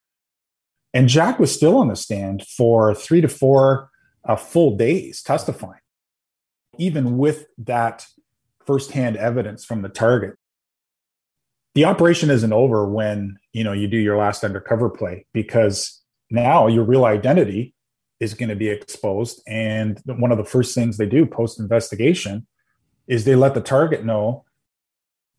And 0.93 1.07
Jack 1.07 1.39
was 1.39 1.55
still 1.55 1.77
on 1.77 1.87
the 1.87 1.95
stand 1.95 2.45
for 2.45 2.93
three 2.93 3.21
to 3.21 3.29
four 3.29 3.89
uh, 4.25 4.35
full 4.35 4.75
days 4.75 5.23
testifying, 5.23 5.79
even 6.77 7.17
with 7.17 7.45
that 7.57 8.05
firsthand 8.65 9.15
evidence 9.15 9.63
from 9.63 9.81
the 9.81 9.87
target. 9.87 10.35
The 11.73 11.85
operation 11.85 12.29
isn't 12.29 12.51
over 12.51 12.85
when 12.85 13.37
you 13.53 13.63
know 13.63 13.71
you 13.71 13.87
do 13.87 13.97
your 13.97 14.17
last 14.17 14.43
undercover 14.43 14.89
play 14.89 15.25
because 15.31 16.01
now 16.29 16.67
your 16.67 16.83
real 16.83 17.05
identity 17.05 17.73
is 18.19 18.33
going 18.33 18.49
to 18.49 18.57
be 18.57 18.67
exposed. 18.67 19.41
And 19.47 20.01
one 20.05 20.33
of 20.33 20.37
the 20.37 20.43
first 20.43 20.75
things 20.75 20.97
they 20.97 21.05
do 21.05 21.25
post 21.25 21.61
investigation 21.61 22.45
is 23.07 23.23
they 23.23 23.35
let 23.35 23.53
the 23.53 23.61
target 23.61 24.03
know 24.03 24.43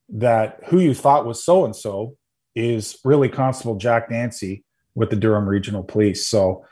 that 0.09 0.61
who 0.67 0.79
you 0.79 0.95
thought 0.95 1.27
was 1.27 1.45
so 1.45 1.65
and 1.65 1.75
so 1.75 2.17
is 2.55 2.99
really 3.05 3.29
Constable 3.29 3.77
Jack 3.77 4.11
Nancy 4.11 4.65
with 4.95 5.11
the 5.11 5.17
Durham 5.17 5.49
Regional 5.49 5.83
Police. 5.83 6.27
So 6.27 6.65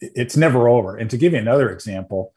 it's 0.00 0.36
never 0.36 0.68
over. 0.68 0.96
And 0.96 1.08
to 1.10 1.16
give 1.16 1.32
you 1.32 1.38
another 1.38 1.70
example, 1.70 2.32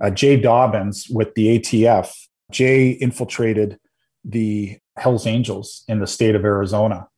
uh, 0.00 0.10
Jay 0.10 0.40
Dobyns 0.40 1.06
with 1.10 1.34
the 1.34 1.58
ATF, 1.58 2.12
Jay 2.52 2.90
infiltrated 2.90 3.78
the 4.24 4.78
Hells 4.96 5.26
Angels 5.26 5.84
in 5.88 6.00
the 6.00 6.06
state 6.06 6.34
of 6.34 6.44
Arizona. 6.44 7.08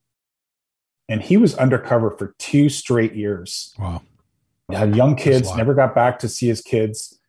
And 1.09 1.23
he 1.23 1.37
was 1.37 1.57
undercover 1.57 2.13
for 2.13 2.35
two 2.39 2.69
straight 2.69 3.15
years. 3.15 3.75
Wow. 3.79 4.03
He 4.71 4.77
had 4.77 4.95
young 4.95 5.17
kids, 5.17 5.55
never 5.57 5.75
got 5.75 5.95
back 5.95 6.21
to 6.21 6.29
see 6.29 6.47
his 6.47 6.63
kids. 6.63 7.20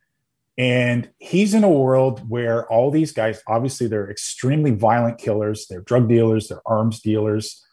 And 0.58 1.10
he's 1.18 1.54
in 1.54 1.64
a 1.64 1.70
world 1.70 2.28
where 2.28 2.70
all 2.70 2.90
these 2.90 3.12
guys, 3.12 3.42
obviously, 3.46 3.86
they're 3.86 4.10
extremely 4.10 4.70
violent 4.72 5.18
killers, 5.18 5.66
they're 5.66 5.80
drug 5.80 6.08
dealers, 6.08 6.48
they're 6.48 6.66
arms 6.66 7.00
dealers. 7.00 7.64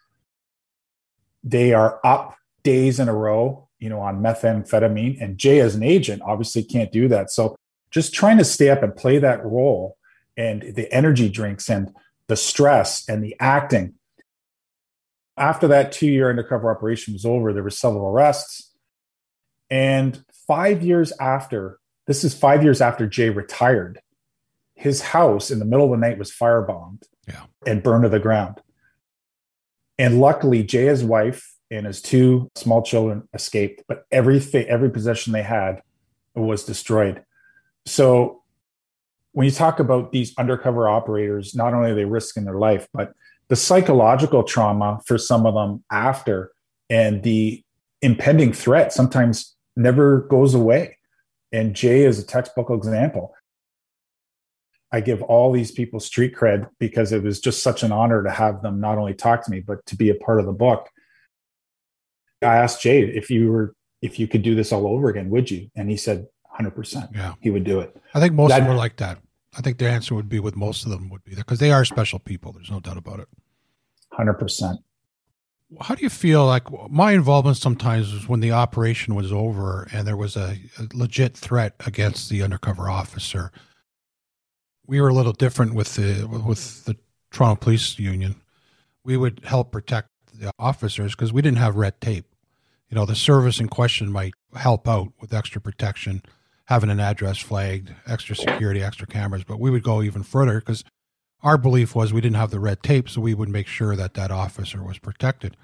They 1.44 1.74
are 1.74 2.00
up 2.06 2.36
days 2.64 3.00
in 3.00 3.10
a 3.10 3.14
row, 3.14 3.68
you 3.80 3.90
know, 3.90 4.00
on 4.00 4.22
methamphetamine. 4.22 5.22
And 5.22 5.38
Jay, 5.38 5.60
as 5.60 5.76
an 5.76 5.84
agent, 5.84 6.22
obviously 6.26 6.64
can't 6.64 6.92
do 6.92 7.08
that. 7.10 7.32
So 7.32 7.56
just 7.92 8.14
trying 8.14 8.38
to 8.38 8.46
stay 8.46 8.70
up 8.70 8.84
and 8.84 8.96
play 8.96 9.18
that 9.20 9.44
role 9.44 9.98
and 10.38 10.62
the 10.76 10.92
energy 10.94 11.30
drinks 11.30 11.70
and 11.70 11.94
the 12.28 12.36
stress 12.36 13.08
and 13.10 13.24
the 13.24 13.36
acting. 13.40 13.96
After 15.36 15.68
that 15.68 15.92
two 15.92 16.08
year 16.08 16.30
undercover 16.30 16.72
operation 16.72 17.14
was 17.14 17.26
over, 17.26 17.52
there 17.52 17.64
were 17.64 17.70
several 17.70 18.08
arrests. 18.08 18.72
And 19.70 20.24
five 20.48 20.82
years 20.84 21.14
after 21.20 21.79
this 22.10 22.24
is 22.24 22.34
five 22.34 22.64
years 22.64 22.82
after 22.82 23.06
Jay 23.06 23.30
retired. 23.30 24.02
His 24.74 25.00
house 25.00 25.52
in 25.52 25.60
the 25.60 25.66
middle 25.66 25.86
of 25.86 25.92
the 25.92 26.08
night 26.08 26.18
was 26.18 26.32
firebombed 26.32 27.04
yeah. 27.28 27.44
and 27.68 27.84
burned 27.84 28.02
to 28.02 28.10
the 28.10 28.18
ground. 28.18 28.60
And 30.00 30.20
luckily, 30.20 30.64
Jay, 30.64 30.86
his 30.86 31.04
wife, 31.04 31.56
and 31.70 31.86
his 31.86 32.02
two 32.02 32.50
small 32.56 32.82
children 32.82 33.30
escaped, 33.36 33.84
but 33.88 34.06
everything, 34.12 34.66
every 34.66 34.90
possession 34.90 35.34
they 35.34 35.44
had 35.44 35.84
was 36.34 36.64
destroyed. 36.64 37.24
So 37.86 38.42
when 39.34 39.46
you 39.46 39.52
talk 39.52 39.80
about 39.80 40.12
these 40.12 40.36
undercover 40.36 40.90
operators, 40.90 41.54
not 41.54 41.76
only 41.76 41.92
are 41.92 41.96
they 41.96 42.06
risking 42.06 42.46
their 42.46 42.58
life, 42.58 42.88
but 42.92 43.14
the 43.50 43.56
psychological 43.56 44.42
trauma 44.42 45.00
for 45.06 45.20
some 45.20 45.46
of 45.46 45.54
them 45.54 45.84
after 45.92 46.54
and 46.90 47.22
the 47.22 47.64
impending 48.02 48.52
threat 48.52 48.92
sometimes 48.94 49.56
never 49.76 50.22
goes 50.22 50.56
away. 50.56 50.96
And 51.52 51.76
Jay 51.76 52.06
is 52.06 52.20
a 52.20 52.26
textbook 52.26 52.70
example. 52.70 53.34
I 54.92 55.02
give 55.02 55.22
all 55.22 55.52
these 55.52 55.72
people 55.72 56.00
street 56.00 56.36
cred 56.36 56.68
because 56.80 57.12
it 57.12 57.24
was 57.24 57.40
just 57.40 57.62
such 57.62 57.84
an 57.84 57.92
honor 57.92 58.24
to 58.24 58.32
have 58.32 58.62
them 58.62 58.80
not 58.80 58.98
only 58.98 59.14
talk 59.14 59.46
to 59.46 59.52
me, 59.52 59.60
but 59.60 59.86
to 59.88 59.96
be 59.96 60.10
a 60.10 60.16
part 60.16 60.40
of 60.40 60.46
the 60.46 60.52
book. 60.52 60.90
I 62.42 62.56
asked 62.56 62.82
Jay 62.82 63.02
if 63.02 63.30
you 63.30 63.52
were 63.52 63.76
if 64.02 64.18
you 64.18 64.28
could 64.28 64.42
do 64.42 64.56
this 64.56 64.72
all 64.72 64.88
over 64.88 65.10
again, 65.10 65.30
would 65.30 65.52
you? 65.52 65.70
And 65.76 65.90
he 65.90 65.98
said 65.98 66.26
100%. 66.60 67.14
Yeah. 67.14 67.34
He 67.42 67.50
would 67.50 67.66
do 67.66 67.82
it. 67.82 67.96
I 68.14 68.20
think 68.20 68.34
most 68.34 68.50
that, 68.50 68.62
of 68.62 68.64
them 68.66 68.74
are 68.74 68.78
like 68.78 68.96
that. 68.98 69.20
I 69.58 69.62
think 69.62 69.78
the 69.78 69.90
answer 69.90 70.16
would 70.16 70.30
be 70.30 70.40
with 70.40 70.56
most 70.56 70.86
of 70.86 70.92
them 70.92 71.10
would 71.10 71.24
be 71.24 71.36
there 71.36 71.44
because 71.44 71.60
they 71.60 71.72
are 71.72 71.84
special 71.84 72.18
people. 72.18 72.54
There's 72.54 72.72
no 72.72 72.80
doubt 72.80 72.98
about 72.98 73.20
it. 73.20 73.28
100% 74.14 74.78
how 75.82 75.96
do 75.96 76.02
you 76.04 76.10
feel 76.10 76.46
like 76.46 76.64
my 76.90 77.12
involvement 77.12 77.58
sometimes 77.58 78.12
was 78.12 78.28
when 78.28 78.40
the 78.40 78.52
operation 78.52 79.16
was 79.16 79.32
over 79.32 79.88
and 79.92 80.08
there 80.08 80.18
was 80.18 80.36
a, 80.36 80.58
a, 80.80 80.88
legit 80.94 81.38
threat 81.38 81.76
against 81.86 82.30
the 82.30 82.42
undercover 82.42 82.90
officer. 82.90 83.52
We 84.88 85.00
were 85.00 85.10
a 85.10 85.14
little 85.14 85.34
different 85.34 85.76
with 85.76 85.96
the 85.96 86.26
with 86.26 86.86
the 86.86 86.98
toronto 87.32 87.60
police 87.60 88.00
union. 88.00 88.42
We 89.04 89.18
would 89.18 89.42
help 89.46 89.72
protect 89.72 90.10
the 90.34 90.52
officers 90.58 91.14
because 91.16 91.32
we 91.32 91.42
didn't 91.42 91.60
have 91.60 91.76
red 91.76 92.02
tape. 92.02 92.26
You 92.90 92.96
know 92.96 93.06
the 93.06 93.16
service 93.16 93.60
in 93.60 93.70
question 93.70 94.12
might 94.12 94.34
help 94.56 94.88
out 94.88 95.14
with 95.22 95.34
extra 95.34 95.62
protection 95.62 96.24
having 96.66 96.90
an 96.90 97.00
address 97.00 97.38
flagged 97.38 97.94
extra 98.08 98.36
security 98.36 98.82
extra 98.82 99.06
cameras 99.06 99.44
but 99.44 99.60
we 99.60 99.70
would 99.70 99.84
go 99.84 100.02
even 100.02 100.24
further 100.24 100.60
because 100.60 100.84
our 101.42 101.58
belief 101.58 101.96
was 101.96 102.12
we 102.12 102.22
didn't 102.22 102.36
have 102.36 102.52
the 102.52 102.60
red 102.60 102.84
tape, 102.84 103.10
so 103.10 103.22
we 103.22 103.34
would 103.34 103.50
make 103.50 103.68
sure 103.68 103.96
that 103.96 104.14
that 104.16 104.32
officer 104.32 104.84
was 104.84 105.00
protected. 105.00 105.56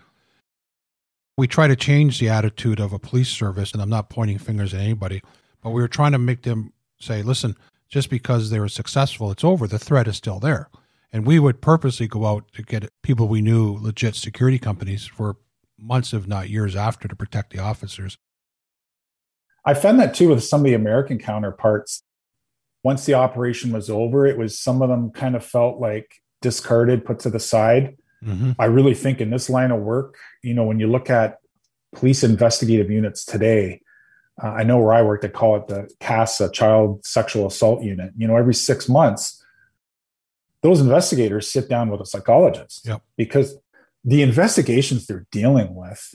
We 1.38 1.48
try 1.48 1.67
to 1.67 1.75
change 1.75 2.20
the 2.20 2.29
attitude 2.29 2.79
of 2.79 2.94
a 2.94 3.00
police 3.00 3.29
service, 3.29 3.74
and 3.74 3.82
I'm 3.82 3.89
not 3.89 4.10
pointing 4.10 4.38
fingers 4.38 4.74
at 4.74 4.79
anybody, 4.79 5.22
but 5.62 5.72
we 5.72 5.82
were 5.82 5.89
trying 5.89 6.13
to 6.13 6.17
make 6.17 6.44
them 6.44 6.72
say, 7.00 7.22
listen, 7.22 7.58
just 7.89 8.10
because 8.10 8.50
they 8.50 8.60
were 8.60 8.70
successful, 8.70 9.32
it's 9.32 9.44
over. 9.44 9.67
The 9.67 9.79
threat 9.79 10.08
is 10.08 10.15
still 10.15 10.39
there. 10.39 10.70
And 11.12 11.25
we 11.25 11.39
would 11.39 11.62
purposely 11.62 12.08
go 12.08 12.25
out 12.25 12.51
to 12.53 12.63
get 12.63 12.89
people 13.03 13.27
we 13.27 13.41
knew, 13.41 13.77
legit 13.82 14.15
security 14.15 14.60
companies, 14.60 15.05
for 15.05 15.38
months, 15.77 16.13
if 16.13 16.25
not 16.25 16.50
years 16.50 16.75
after, 16.75 17.08
to 17.08 17.15
protect 17.15 17.51
the 17.51 17.60
officers. 17.60 18.17
I 19.65 19.74
found 19.74 20.00
that 20.00 20.13
too 20.13 20.29
with 20.29 20.44
some 20.44 20.62
of 20.62 20.65
the 20.65 20.74
American 20.74 21.17
counterparts 21.20 22.03
once 22.85 23.07
the 23.07 23.15
operation 23.15 23.71
was 23.71 23.89
over, 23.89 24.27
it 24.27 24.37
was 24.37 24.59
some 24.59 24.83
of 24.83 24.89
them 24.89 25.09
kind 25.09 25.35
of 25.35 25.43
felt 25.43 25.79
like 25.79 26.21
discarded, 26.43 27.03
put 27.03 27.17
to 27.17 27.31
the 27.31 27.39
side. 27.39 27.97
Mm-hmm. 28.23 28.51
I 28.59 28.65
really 28.65 28.93
think 28.93 29.19
in 29.19 29.31
this 29.31 29.49
line 29.49 29.71
of 29.71 29.81
work, 29.81 30.17
you 30.43 30.53
know, 30.53 30.65
when 30.65 30.79
you 30.79 30.85
look 30.85 31.09
at 31.09 31.39
police 31.95 32.23
investigative 32.23 32.91
units 32.91 33.25
today, 33.25 33.81
uh, 34.41 34.49
I 34.49 34.63
know 34.63 34.77
where 34.77 34.93
I 34.93 35.01
work, 35.01 35.21
they 35.23 35.29
call 35.29 35.55
it 35.55 35.65
the 35.65 35.89
CASA, 35.99 36.51
Child 36.51 37.03
Sexual 37.03 37.47
Assault 37.47 37.81
Unit. 37.81 38.11
You 38.15 38.27
know, 38.27 38.37
every 38.37 38.53
six 38.53 38.87
months, 38.87 39.43
those 40.61 40.79
investigators 40.79 41.49
sit 41.49 41.67
down 41.67 41.89
with 41.89 42.01
a 42.01 42.05
psychologist 42.05 42.85
yep. 42.85 43.01
because 43.17 43.57
the 44.03 44.21
investigations 44.21 45.07
they're 45.07 45.25
dealing 45.31 45.73
with, 45.73 46.13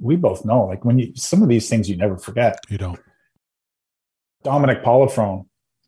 we 0.00 0.16
both 0.16 0.44
know, 0.44 0.66
like 0.66 0.84
when 0.84 0.98
you, 0.98 1.12
some 1.16 1.42
of 1.42 1.48
these 1.48 1.66
things 1.70 1.88
you 1.88 1.96
never 1.96 2.18
forget. 2.18 2.60
You 2.68 2.76
don't. 2.76 3.00
Dominic 4.46 4.84
Polifrone, 4.84 5.44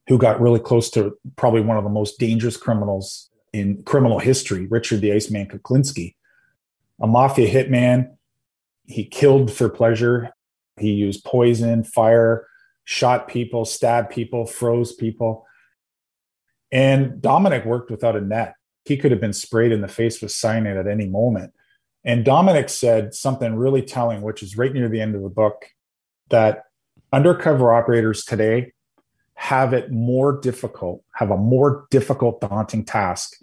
who 0.08 0.18
got 0.18 0.40
really 0.40 0.58
close 0.58 0.90
to 0.90 1.16
probably 1.36 1.60
one 1.60 1.76
of 1.76 1.84
the 1.84 1.90
most 1.90 2.18
dangerous 2.18 2.56
criminals 2.56 3.30
in 3.52 3.84
criminal 3.84 4.18
history, 4.18 4.66
Richard 4.66 5.00
the 5.00 5.12
Iceman 5.12 5.46
Kuklinski, 5.46 6.16
a 7.00 7.06
mafia 7.06 7.48
hitman. 7.48 8.16
he 8.86 9.04
killed 9.04 9.52
for 9.52 9.68
pleasure. 9.68 10.30
He 10.76 10.90
used 10.90 11.22
poison, 11.22 11.84
fire, 11.84 12.48
shot 12.82 13.28
people, 13.28 13.64
stabbed 13.64 14.10
people, 14.10 14.44
froze 14.44 14.92
people. 14.92 15.46
And 16.72 17.22
Dominic 17.22 17.64
worked 17.64 17.92
without 17.92 18.16
a 18.16 18.20
net. 18.20 18.54
He 18.86 18.96
could 18.96 19.12
have 19.12 19.20
been 19.20 19.32
sprayed 19.32 19.70
in 19.70 19.82
the 19.82 19.88
face 19.88 20.20
with 20.20 20.32
cyanide 20.32 20.76
at 20.76 20.88
any 20.88 21.06
moment. 21.06 21.52
And 22.04 22.24
Dominic 22.24 22.70
said 22.70 23.14
something 23.14 23.54
really 23.54 23.82
telling, 23.82 24.20
which 24.22 24.42
is 24.42 24.58
right 24.58 24.72
near 24.72 24.88
the 24.88 25.00
end 25.00 25.14
of 25.14 25.22
the 25.22 25.28
book, 25.28 25.66
that 26.30 26.64
undercover 27.12 27.72
operators 27.72 28.24
today 28.24 28.72
have 29.34 29.72
it 29.72 29.90
more 29.92 30.38
difficult, 30.40 31.02
have 31.14 31.30
a 31.30 31.36
more 31.36 31.86
difficult, 31.90 32.40
daunting 32.40 32.84
task 32.84 33.36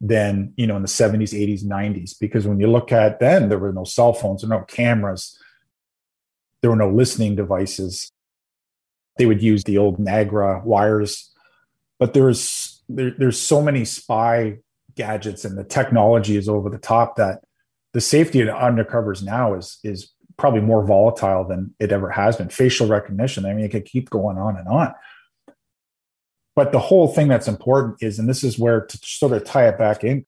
than 0.00 0.52
you 0.56 0.66
know 0.66 0.76
in 0.76 0.82
the 0.82 0.88
70s, 0.88 1.32
80s, 1.32 1.64
90s. 1.64 2.18
Because 2.18 2.46
when 2.46 2.60
you 2.60 2.66
look 2.66 2.92
at 2.92 3.20
then, 3.20 3.48
there 3.48 3.58
were 3.58 3.72
no 3.72 3.84
cell 3.84 4.12
phones, 4.12 4.42
there 4.42 4.50
were 4.50 4.58
no 4.58 4.64
cameras, 4.64 5.38
there 6.60 6.70
were 6.70 6.76
no 6.76 6.90
listening 6.90 7.36
devices. 7.36 8.10
They 9.18 9.26
would 9.26 9.42
use 9.42 9.64
the 9.64 9.78
old 9.78 9.98
Nagra 9.98 10.62
wires, 10.64 11.32
but 11.98 12.12
there's 12.12 12.82
there, 12.88 13.12
there's 13.16 13.40
so 13.40 13.62
many 13.62 13.84
spy 13.84 14.58
gadgets 14.94 15.44
and 15.44 15.56
the 15.56 15.64
technology 15.64 16.36
is 16.36 16.48
over 16.48 16.70
the 16.70 16.78
top 16.78 17.16
that 17.16 17.42
the 17.92 18.00
safety 18.00 18.40
of 18.40 18.46
the 18.46 18.52
undercovers 18.52 19.22
now 19.22 19.54
is 19.54 19.78
is 19.84 20.12
probably 20.36 20.60
more 20.60 20.84
volatile 20.84 21.44
than 21.44 21.74
it 21.80 21.92
ever 21.92 22.10
has 22.10 22.36
been. 22.36 22.48
Facial 22.48 22.86
recognition, 22.86 23.46
I 23.46 23.54
mean, 23.54 23.64
it 23.64 23.70
could 23.70 23.86
keep 23.86 24.10
going 24.10 24.36
on 24.36 24.56
and 24.56 24.68
on. 24.68 24.92
But 26.54 26.72
the 26.72 26.78
whole 26.78 27.08
thing 27.08 27.28
that's 27.28 27.48
important 27.48 28.02
is, 28.02 28.18
and 28.18 28.28
this 28.28 28.42
is 28.42 28.58
where 28.58 28.82
to 28.82 28.98
sort 29.02 29.32
of 29.32 29.44
tie 29.44 29.68
it 29.68 29.78
back 29.78 30.04
in, 30.04 30.24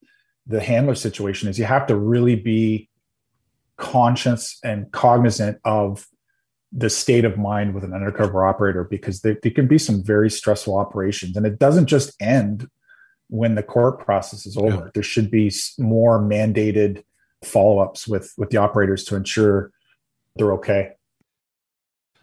the 0.46 0.60
handler 0.60 0.94
situation 0.94 1.48
is 1.48 1.58
you 1.58 1.64
have 1.66 1.86
to 1.86 1.96
really 1.96 2.36
be 2.36 2.88
conscious 3.76 4.58
and 4.64 4.90
cognizant 4.92 5.58
of 5.64 6.06
the 6.72 6.90
state 6.90 7.24
of 7.24 7.38
mind 7.38 7.74
with 7.74 7.84
an 7.84 7.94
undercover 7.94 8.46
operator 8.46 8.84
because 8.84 9.20
there, 9.20 9.38
there, 9.42 9.52
can 9.52 9.66
be 9.66 9.78
some 9.78 10.02
very 10.02 10.30
stressful 10.30 10.76
operations 10.76 11.36
and 11.36 11.46
it 11.46 11.58
doesn't 11.58 11.86
just 11.86 12.14
end 12.20 12.68
when 13.28 13.54
the 13.54 13.62
court 13.62 14.04
process 14.04 14.44
is 14.44 14.56
over 14.56 14.68
yeah. 14.68 14.90
there 14.92 15.02
should 15.02 15.30
be 15.30 15.50
more 15.78 16.18
mandated 16.18 17.02
follow-ups 17.42 18.06
with 18.08 18.34
with 18.36 18.50
the 18.50 18.56
operators 18.56 19.04
to 19.04 19.16
ensure 19.16 19.70
they're 20.38 20.52
okay 20.52 20.92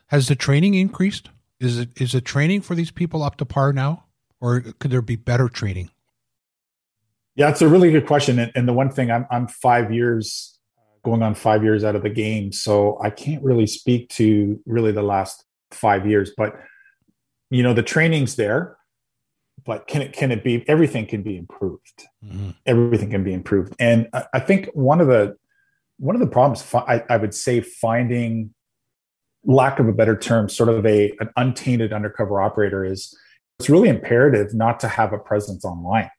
has 0.07 0.27
the 0.27 0.35
training 0.35 0.73
increased 0.73 1.29
is 1.59 1.79
it 1.79 1.89
is 2.01 2.13
the 2.13 2.21
training 2.21 2.61
for 2.61 2.75
these 2.75 2.91
people 2.91 3.23
up 3.23 3.37
to 3.37 3.45
par 3.45 3.73
now 3.73 4.05
or 4.41 4.61
could 4.79 4.91
there 4.91 5.01
be 5.01 5.15
better 5.15 5.47
training 5.47 5.89
yeah 7.35 7.49
it's 7.49 7.61
a 7.61 7.67
really 7.67 7.91
good 7.91 8.07
question 8.07 8.39
and, 8.39 8.51
and 8.55 8.67
the 8.67 8.73
one 8.73 8.89
thing 8.89 9.11
i'm 9.11 9.25
i'm 9.29 9.47
five 9.47 9.91
years 9.91 10.55
going 11.05 11.21
on 11.21 11.35
five 11.35 11.63
years 11.63 11.85
out 11.85 11.95
of 11.95 12.03
the 12.03 12.09
game. 12.09 12.51
So 12.51 12.99
I 13.01 13.11
can't 13.11 13.41
really 13.43 13.67
speak 13.67 14.09
to 14.09 14.59
really 14.65 14.91
the 14.91 15.03
last 15.03 15.45
five 15.71 16.05
years, 16.05 16.31
but 16.35 16.55
you 17.51 17.63
know, 17.63 17.73
the 17.73 17.83
training's 17.83 18.35
there, 18.35 18.75
but 19.63 19.87
can 19.87 20.01
it, 20.01 20.13
can 20.13 20.31
it 20.31 20.43
be, 20.43 20.67
everything 20.67 21.05
can 21.05 21.21
be 21.21 21.37
improved. 21.37 22.07
Mm-hmm. 22.25 22.49
Everything 22.65 23.11
can 23.11 23.23
be 23.23 23.33
improved. 23.33 23.75
And 23.79 24.09
I, 24.11 24.25
I, 24.33 24.39
think 24.39 24.67
one 24.73 24.99
of 24.99 25.07
the, 25.07 25.37
one 25.97 26.15
of 26.15 26.19
the 26.19 26.27
problems 26.27 26.65
I, 26.73 27.03
I 27.09 27.17
would 27.17 27.33
say 27.33 27.61
finding 27.61 28.53
lack 29.43 29.79
of 29.79 29.87
a 29.87 29.93
better 29.93 30.17
term, 30.17 30.49
sort 30.49 30.69
of 30.69 30.85
a, 30.85 31.11
an 31.19 31.29
untainted 31.37 31.93
undercover 31.93 32.41
operator 32.41 32.83
is 32.83 33.15
it's 33.59 33.69
really 33.69 33.89
imperative 33.89 34.53
not 34.53 34.79
to 34.81 34.87
have 34.87 35.13
a 35.13 35.17
presence 35.17 35.63
online. 35.63 36.09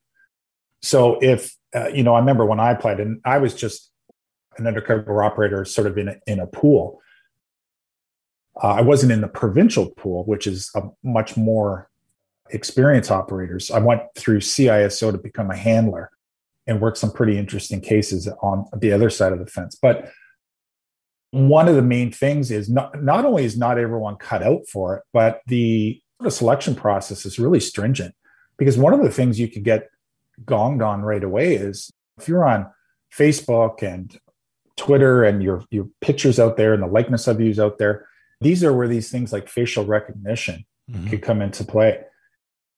So 0.83 1.18
if, 1.21 1.54
uh, 1.75 1.88
you 1.88 2.02
know, 2.02 2.14
I 2.14 2.21
remember 2.21 2.47
when 2.47 2.61
I 2.61 2.71
applied 2.71 3.00
and 3.00 3.21
I 3.25 3.38
was 3.38 3.54
just 3.54 3.90
an 4.56 4.66
undercover 4.66 5.23
operator 5.23 5.64
sort 5.64 5.87
of 5.87 5.99
in 5.99 6.09
a, 6.09 6.16
in 6.26 6.40
a 6.40 6.47
pool. 6.47 7.00
Uh, 8.62 8.68
I 8.68 8.80
wasn't 8.80 9.12
in 9.12 9.21
the 9.21 9.28
provincial 9.28 9.90
pool, 9.90 10.25
which 10.25 10.47
is 10.47 10.71
a 10.75 10.83
much 11.02 11.37
more 11.37 11.90
experienced 12.50 13.11
operators. 13.11 13.71
I 13.71 13.80
went 13.80 14.02
through 14.17 14.41
CISO 14.41 15.12
to 15.12 15.19
become 15.19 15.50
a 15.50 15.56
handler 15.56 16.10
and 16.67 16.81
worked 16.81 16.99
some 16.99 17.13
pretty 17.13 17.39
interesting 17.39 17.81
cases 17.81 18.29
on 18.43 18.67
the 18.76 18.93
other 18.93 19.11
side 19.11 19.33
of 19.33 19.39
the 19.39 19.47
fence. 19.47 19.79
But 19.81 20.11
one 21.31 21.69
of 21.69 21.76
the 21.76 21.83
main 21.83 22.11
things 22.11 22.50
is 22.50 22.69
not, 22.69 23.02
not 23.02 23.25
only 23.25 23.45
is 23.45 23.57
not 23.57 23.79
everyone 23.79 24.17
cut 24.17 24.43
out 24.43 24.63
for 24.69 24.97
it, 24.97 25.02
but 25.13 25.41
the, 25.47 26.00
the 26.21 26.31
selection 26.31 26.75
process 26.75 27.26
is 27.26 27.39
really 27.39 27.61
stringent 27.61 28.15
because 28.59 28.79
one 28.79 28.95
of 28.95 29.02
the 29.02 29.11
things 29.11 29.39
you 29.39 29.49
could 29.49 29.65
get 29.65 29.89
gonged 30.45 30.87
on 30.87 31.02
right 31.02 31.23
away 31.23 31.55
is 31.55 31.91
if 32.19 32.29
you're 32.29 32.47
on 32.47 32.67
Facebook 33.13 33.83
and 33.83 34.19
Twitter 34.76 35.25
and 35.25 35.43
your 35.43 35.65
your 35.71 35.89
pictures 36.00 36.39
out 36.39 36.57
there 36.57 36.75
and 36.75 36.83
the 36.83 36.87
likeness 36.87 37.26
of 37.26 37.41
you 37.41 37.50
is 37.50 37.59
out 37.59 37.79
there. 37.79 38.07
These 38.41 38.63
are 38.63 38.73
where 38.73 38.89
these 38.89 39.11
things 39.11 39.33
like 39.33 39.49
facial 39.49 39.85
recognition 39.85 40.67
mm-hmm. 40.91 41.09
could 41.09 41.23
come 41.23 41.41
into 41.41 41.65
play. 41.65 42.00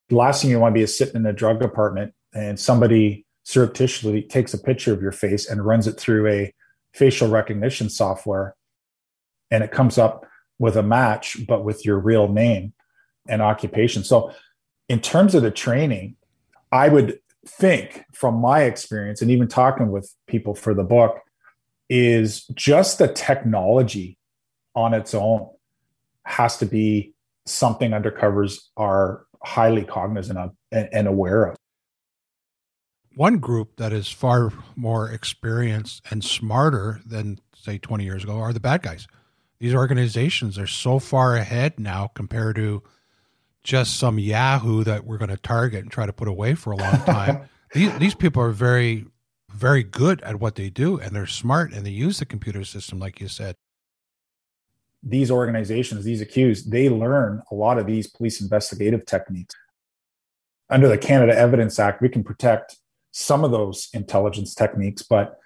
The 0.09 0.17
last 0.17 0.41
thing 0.41 0.51
you 0.51 0.61
want 0.61 0.73
to 0.75 0.79
be 0.79 0.85
is 0.85 0.97
sitting 0.97 1.17
in 1.17 1.27
a 1.27 1.33
drug 1.33 1.61
department 1.61 2.15
and 2.33 2.59
somebody 2.59 3.27
surreptitiously 3.49 4.21
takes 4.21 4.53
a 4.53 4.59
picture 4.59 4.93
of 4.93 5.01
your 5.01 5.11
face 5.11 5.49
and 5.49 5.65
runs 5.65 5.87
it 5.87 5.99
through 5.99 6.29
a 6.29 6.53
facial 6.93 7.29
recognition 7.29 7.89
software 7.89 8.55
and 9.51 9.65
it 9.65 9.73
comes 9.73 9.97
up 9.97 10.27
with 10.59 10.77
a 10.77 10.83
match 10.83 11.39
but 11.47 11.65
with 11.65 11.83
your 11.83 11.99
real 11.99 12.29
name 12.29 12.75
and 13.27 13.41
occupation. 13.41 14.05
So 14.05 14.35
in 14.91 15.01
terms 15.01 15.35
of 15.35 15.43
the 15.43 15.51
training, 15.51 16.17
I 16.73 16.91
would 16.91 17.21
think 17.47 18.05
from 18.13 18.35
my 18.35 18.65
experience 18.65 19.23
and 19.23 19.31
even 19.31 19.49
talking 19.49 19.91
with 19.91 20.15
people 20.27 20.55
for 20.55 20.75
the 20.75 20.85
book 20.85 21.19
is 21.89 22.45
just 22.49 22.99
the 22.99 23.09
technology 23.09 24.19
on 24.75 24.93
its 24.93 25.15
own 25.15 25.49
has 26.25 26.59
to 26.59 26.67
be 26.67 27.15
something 27.47 27.93
undercovers 27.93 28.61
are 28.77 29.25
highly 29.43 29.85
cognizant 29.85 30.39
of 30.39 30.51
and, 30.71 31.09
aware 31.09 31.47
of. 31.47 31.57
One 33.19 33.39
group 33.39 33.79
that 33.79 33.93
is 33.93 34.09
far 34.09 34.53
more 34.77 35.11
experienced 35.11 36.03
and 36.09 36.23
smarter 36.23 37.01
than, 37.05 37.41
say, 37.53 37.77
20 37.77 38.05
years 38.05 38.23
ago 38.23 38.39
are 38.39 38.53
the 38.53 38.61
bad 38.61 38.81
guys. 38.83 39.09
These 39.59 39.75
organizations 39.75 40.57
are 40.57 40.69
so 40.69 41.01
far 41.01 41.35
ahead 41.35 41.81
now 41.81 42.13
compared 42.15 42.55
to 42.55 42.85
just 43.65 43.99
some 43.99 44.21
Yahoo 44.21 44.85
that 44.85 45.05
we're 45.05 45.19
going 45.19 45.31
to 45.31 45.37
target 45.37 45.83
and 45.83 45.91
try 45.91 46.07
to 46.07 46.13
put 46.13 46.29
away 46.29 46.55
for 46.55 46.71
a 46.71 46.77
long 46.77 46.99
time. 46.99 47.49
these, 47.75 47.99
these 47.99 48.15
people 48.15 48.41
are 48.41 48.53
very 48.53 49.05
very 49.53 49.83
good 49.83 50.21
at 50.21 50.39
what 50.39 50.55
they 50.55 50.71
do 50.71 51.01
and 51.01 51.11
they're 51.11 51.27
smart 51.27 51.73
and 51.73 51.85
they 51.85 51.91
use 51.91 52.21
the 52.21 52.25
computer 52.25 52.63
system, 52.63 53.01
like 53.01 53.21
you 53.21 53.27
said. 53.27 53.57
These 55.03 55.33
organizations, 55.33 56.05
these 56.05 56.21
accused, 56.21 56.71
they 56.71 56.89
learn 56.89 57.43
a 57.51 57.57
lot 57.57 57.79
of 57.79 57.87
these 57.89 58.07
police 58.07 58.41
investigative 58.41 59.05
techniques. 59.07 59.57
Under 60.71 60.87
the 60.87 60.99
Canada 60.99 61.37
Evidence 61.37 61.81
Act, 61.81 62.01
we 62.01 62.09
can 62.09 62.23
protect 62.23 62.77
some 63.13 63.45
of 63.45 63.51
those 63.51 63.89
intelligence 63.93 64.55
techniques, 64.55 65.03
but 65.03 65.39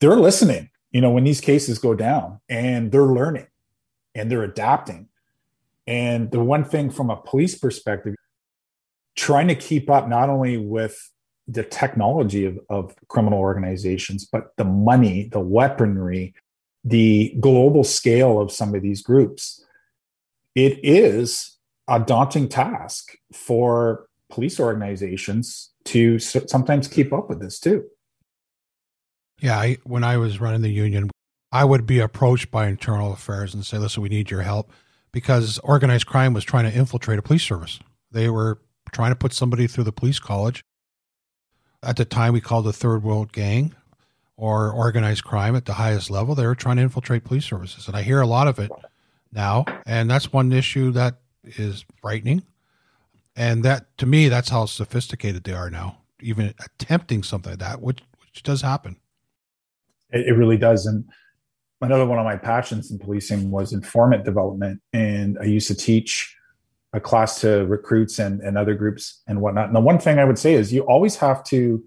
they're 0.00 0.16
listening, 0.16 0.70
you 0.90 1.00
know, 1.00 1.10
when 1.10 1.24
these 1.24 1.40
cases 1.40 1.78
go 1.78 1.94
down 1.94 2.40
and 2.48 2.92
they're 2.92 3.02
learning 3.02 3.46
and 4.14 4.30
they're 4.30 4.42
adapting. 4.42 5.08
And 5.86 6.30
the 6.30 6.40
one 6.40 6.64
thing 6.64 6.90
from 6.90 7.10
a 7.10 7.16
police 7.16 7.56
perspective, 7.56 8.14
trying 9.14 9.48
to 9.48 9.54
keep 9.54 9.88
up 9.88 10.08
not 10.08 10.28
only 10.28 10.56
with 10.56 11.10
the 11.48 11.62
technology 11.62 12.44
of, 12.44 12.58
of 12.68 12.94
criminal 13.08 13.38
organizations, 13.38 14.24
but 14.24 14.52
the 14.56 14.64
money, 14.64 15.28
the 15.30 15.40
weaponry, 15.40 16.34
the 16.84 17.34
global 17.40 17.84
scale 17.84 18.40
of 18.40 18.52
some 18.52 18.74
of 18.74 18.82
these 18.82 19.02
groups. 19.02 19.64
It 20.54 20.80
is 20.84 21.56
a 21.88 22.00
daunting 22.00 22.48
task 22.48 23.16
for 23.32 24.08
police 24.30 24.58
organizations 24.58 25.70
to 25.84 26.18
sometimes 26.18 26.88
keep 26.88 27.12
up 27.12 27.28
with 27.28 27.40
this 27.40 27.60
too. 27.60 27.84
Yeah, 29.40 29.58
I, 29.58 29.78
when 29.84 30.02
I 30.02 30.16
was 30.16 30.40
running 30.40 30.62
the 30.62 30.70
union, 30.70 31.10
I 31.52 31.64
would 31.64 31.86
be 31.86 32.00
approached 32.00 32.50
by 32.50 32.68
internal 32.68 33.12
affairs 33.12 33.54
and 33.54 33.64
say, 33.64 33.78
"Listen, 33.78 34.02
we 34.02 34.08
need 34.08 34.30
your 34.30 34.42
help," 34.42 34.72
because 35.12 35.58
organized 35.58 36.06
crime 36.06 36.32
was 36.32 36.44
trying 36.44 36.70
to 36.70 36.76
infiltrate 36.76 37.18
a 37.18 37.22
police 37.22 37.42
service. 37.42 37.78
They 38.10 38.30
were 38.30 38.60
trying 38.92 39.10
to 39.10 39.16
put 39.16 39.32
somebody 39.32 39.66
through 39.66 39.84
the 39.84 39.92
police 39.92 40.18
college 40.18 40.64
at 41.82 41.96
the 41.96 42.04
time 42.04 42.32
we 42.32 42.40
called 42.40 42.64
the 42.64 42.72
third 42.72 43.02
world 43.02 43.32
gang 43.32 43.74
or 44.36 44.70
organized 44.70 45.24
crime 45.24 45.56
at 45.56 45.64
the 45.64 45.74
highest 45.74 46.10
level. 46.10 46.34
They 46.34 46.46
were 46.46 46.54
trying 46.54 46.76
to 46.76 46.82
infiltrate 46.82 47.24
police 47.24 47.44
services. 47.44 47.86
And 47.86 47.96
I 47.96 48.02
hear 48.02 48.20
a 48.20 48.26
lot 48.26 48.48
of 48.48 48.58
it 48.58 48.70
now. 49.32 49.64
And 49.86 50.10
that's 50.10 50.32
one 50.32 50.52
issue 50.52 50.90
that 50.92 51.16
is 51.44 51.84
frightening. 52.00 52.42
And 53.36 53.62
that, 53.64 53.96
to 53.98 54.06
me, 54.06 54.28
that's 54.28 54.48
how 54.48 54.64
sophisticated 54.64 55.44
they 55.44 55.52
are 55.52 55.70
now, 55.70 55.98
even 56.20 56.54
attempting 56.64 57.22
something 57.22 57.52
like 57.52 57.60
that, 57.60 57.82
which, 57.82 58.00
which 58.22 58.42
does 58.42 58.62
happen. 58.62 58.96
It, 60.10 60.28
it 60.28 60.32
really 60.32 60.56
does. 60.56 60.86
And 60.86 61.04
another 61.82 62.06
one 62.06 62.18
of 62.18 62.24
my 62.24 62.36
passions 62.36 62.90
in 62.90 62.98
policing 62.98 63.50
was 63.50 63.72
informant 63.74 64.24
development. 64.24 64.80
And 64.92 65.36
I 65.38 65.44
used 65.44 65.68
to 65.68 65.74
teach 65.74 66.34
a 66.94 67.00
class 67.00 67.40
to 67.42 67.66
recruits 67.66 68.18
and, 68.18 68.40
and 68.40 68.56
other 68.56 68.74
groups 68.74 69.20
and 69.26 69.42
whatnot. 69.42 69.66
And 69.66 69.76
the 69.76 69.80
one 69.80 69.98
thing 69.98 70.18
I 70.18 70.24
would 70.24 70.38
say 70.38 70.54
is 70.54 70.72
you 70.72 70.82
always 70.82 71.16
have 71.16 71.44
to 71.44 71.86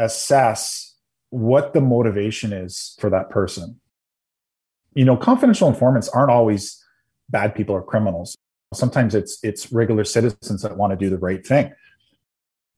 assess 0.00 0.96
what 1.30 1.72
the 1.72 1.80
motivation 1.80 2.52
is 2.52 2.96
for 2.98 3.10
that 3.10 3.30
person. 3.30 3.78
you 4.94 5.04
know, 5.04 5.16
confidential 5.16 5.68
informants 5.68 6.08
aren't 6.08 6.30
always 6.30 6.84
bad 7.28 7.54
people 7.54 7.74
or 7.74 7.82
criminals. 7.82 8.36
Sometimes 8.74 9.14
it's 9.14 9.38
it's 9.42 9.72
regular 9.72 10.04
citizens 10.04 10.62
that 10.62 10.76
want 10.76 10.92
to 10.92 10.96
do 10.96 11.10
the 11.10 11.18
right 11.18 11.46
thing. 11.46 11.72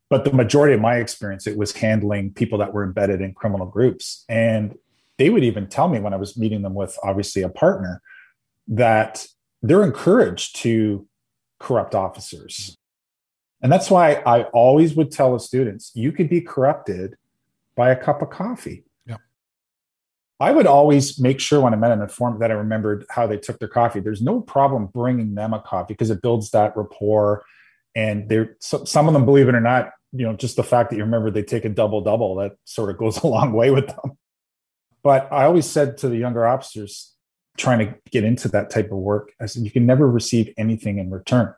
But 0.09 0.25
the 0.25 0.33
majority 0.33 0.75
of 0.75 0.81
my 0.81 0.97
experience, 0.97 1.47
it 1.47 1.57
was 1.57 1.73
handling 1.73 2.33
people 2.33 2.59
that 2.59 2.73
were 2.73 2.85
embedded 2.85 3.21
in 3.21 3.33
criminal 3.33 3.67
groups. 3.67 4.25
And 4.29 4.77
they 5.19 5.31
would 5.31 5.45
even 5.45 5.69
tell 5.69 5.89
me 5.89 6.01
when 6.01 6.13
I 6.13 6.17
was 6.17 6.37
meeting 6.37 6.63
them 6.63 6.75
with 6.75 6.99
obviously 7.03 7.43
a 7.43 7.49
partner 7.49 8.03
that 8.67 9.27
they're 9.63 9.85
encouraged 9.85 10.57
to 10.57 11.07
corrupt 11.61 11.95
officers. 11.95 12.77
And 13.63 13.71
that's 13.71 13.91
why 13.91 14.15
I 14.27 14.45
always 14.45 14.95
would 14.97 15.13
tell 15.13 15.33
the 15.33 15.41
students 15.41 15.93
you 15.95 16.11
could 16.13 16.29
be 16.29 16.41
corrupted 16.41 17.17
by 17.77 17.91
a 17.91 17.97
cup 17.97 18.23
of 18.23 18.31
coffee. 18.31 18.85
I 20.41 20.53
would 20.53 20.67
always 20.67 21.21
make 21.21 21.39
sure 21.39 21.61
when 21.61 21.75
I 21.75 21.77
met 21.77 21.93
an 21.93 22.01
informant 22.01 22.41
that 22.41 22.51
I 22.51 22.55
remembered 22.55 23.05
how 23.11 23.27
they 23.27 23.37
took 23.37 23.59
their 23.59 23.69
coffee. 23.69 24.01
There's 24.01 24.23
no 24.23 24.41
problem 24.41 24.87
bringing 24.87 25.35
them 25.35 25.53
a 25.53 25.61
coffee 25.61 25.93
because 25.93 26.09
it 26.09 26.23
builds 26.23 26.51
that 26.51 26.75
rapport. 26.77 27.45
And 27.95 28.27
they're 28.29 28.57
so, 28.59 28.85
some 28.85 29.07
of 29.07 29.13
them, 29.13 29.27
believe 29.27 29.49
it 29.49 29.55
or 29.55 29.61
not, 29.61 29.91
you 30.13 30.25
know, 30.25 30.33
just 30.33 30.57
the 30.57 30.63
fact 30.65 30.91
that 30.91 30.97
you 30.97 31.05
remember 31.05 31.31
they 31.31 31.43
take 31.43 31.67
a 31.67 31.69
double 31.69 32.01
double 32.01 32.37
that 32.37 32.53
sort 32.65 32.89
of 32.91 32.97
goes 32.97 33.19
a 33.23 33.27
long 33.27 33.53
way 33.53 33.71
with 33.71 33.89
them. 33.89 34.19
But 35.03 35.31
I 35.31 35.45
always 35.45 35.69
said 35.69 35.99
to 35.99 36.09
the 36.09 36.17
younger 36.17 36.47
officers 36.47 37.15
trying 37.59 37.81
to 37.81 37.95
get 38.11 38.25
into 38.25 38.49
that 38.49 38.71
type 38.71 38.91
of 38.91 38.99
work, 38.99 39.33
I 39.41 39.47
said, 39.47 39.65
you 39.65 39.71
can 39.71 39.85
never 39.85 40.09
receive 40.09 40.53
anything 40.57 40.99
in 40.99 41.11
return 41.11 41.55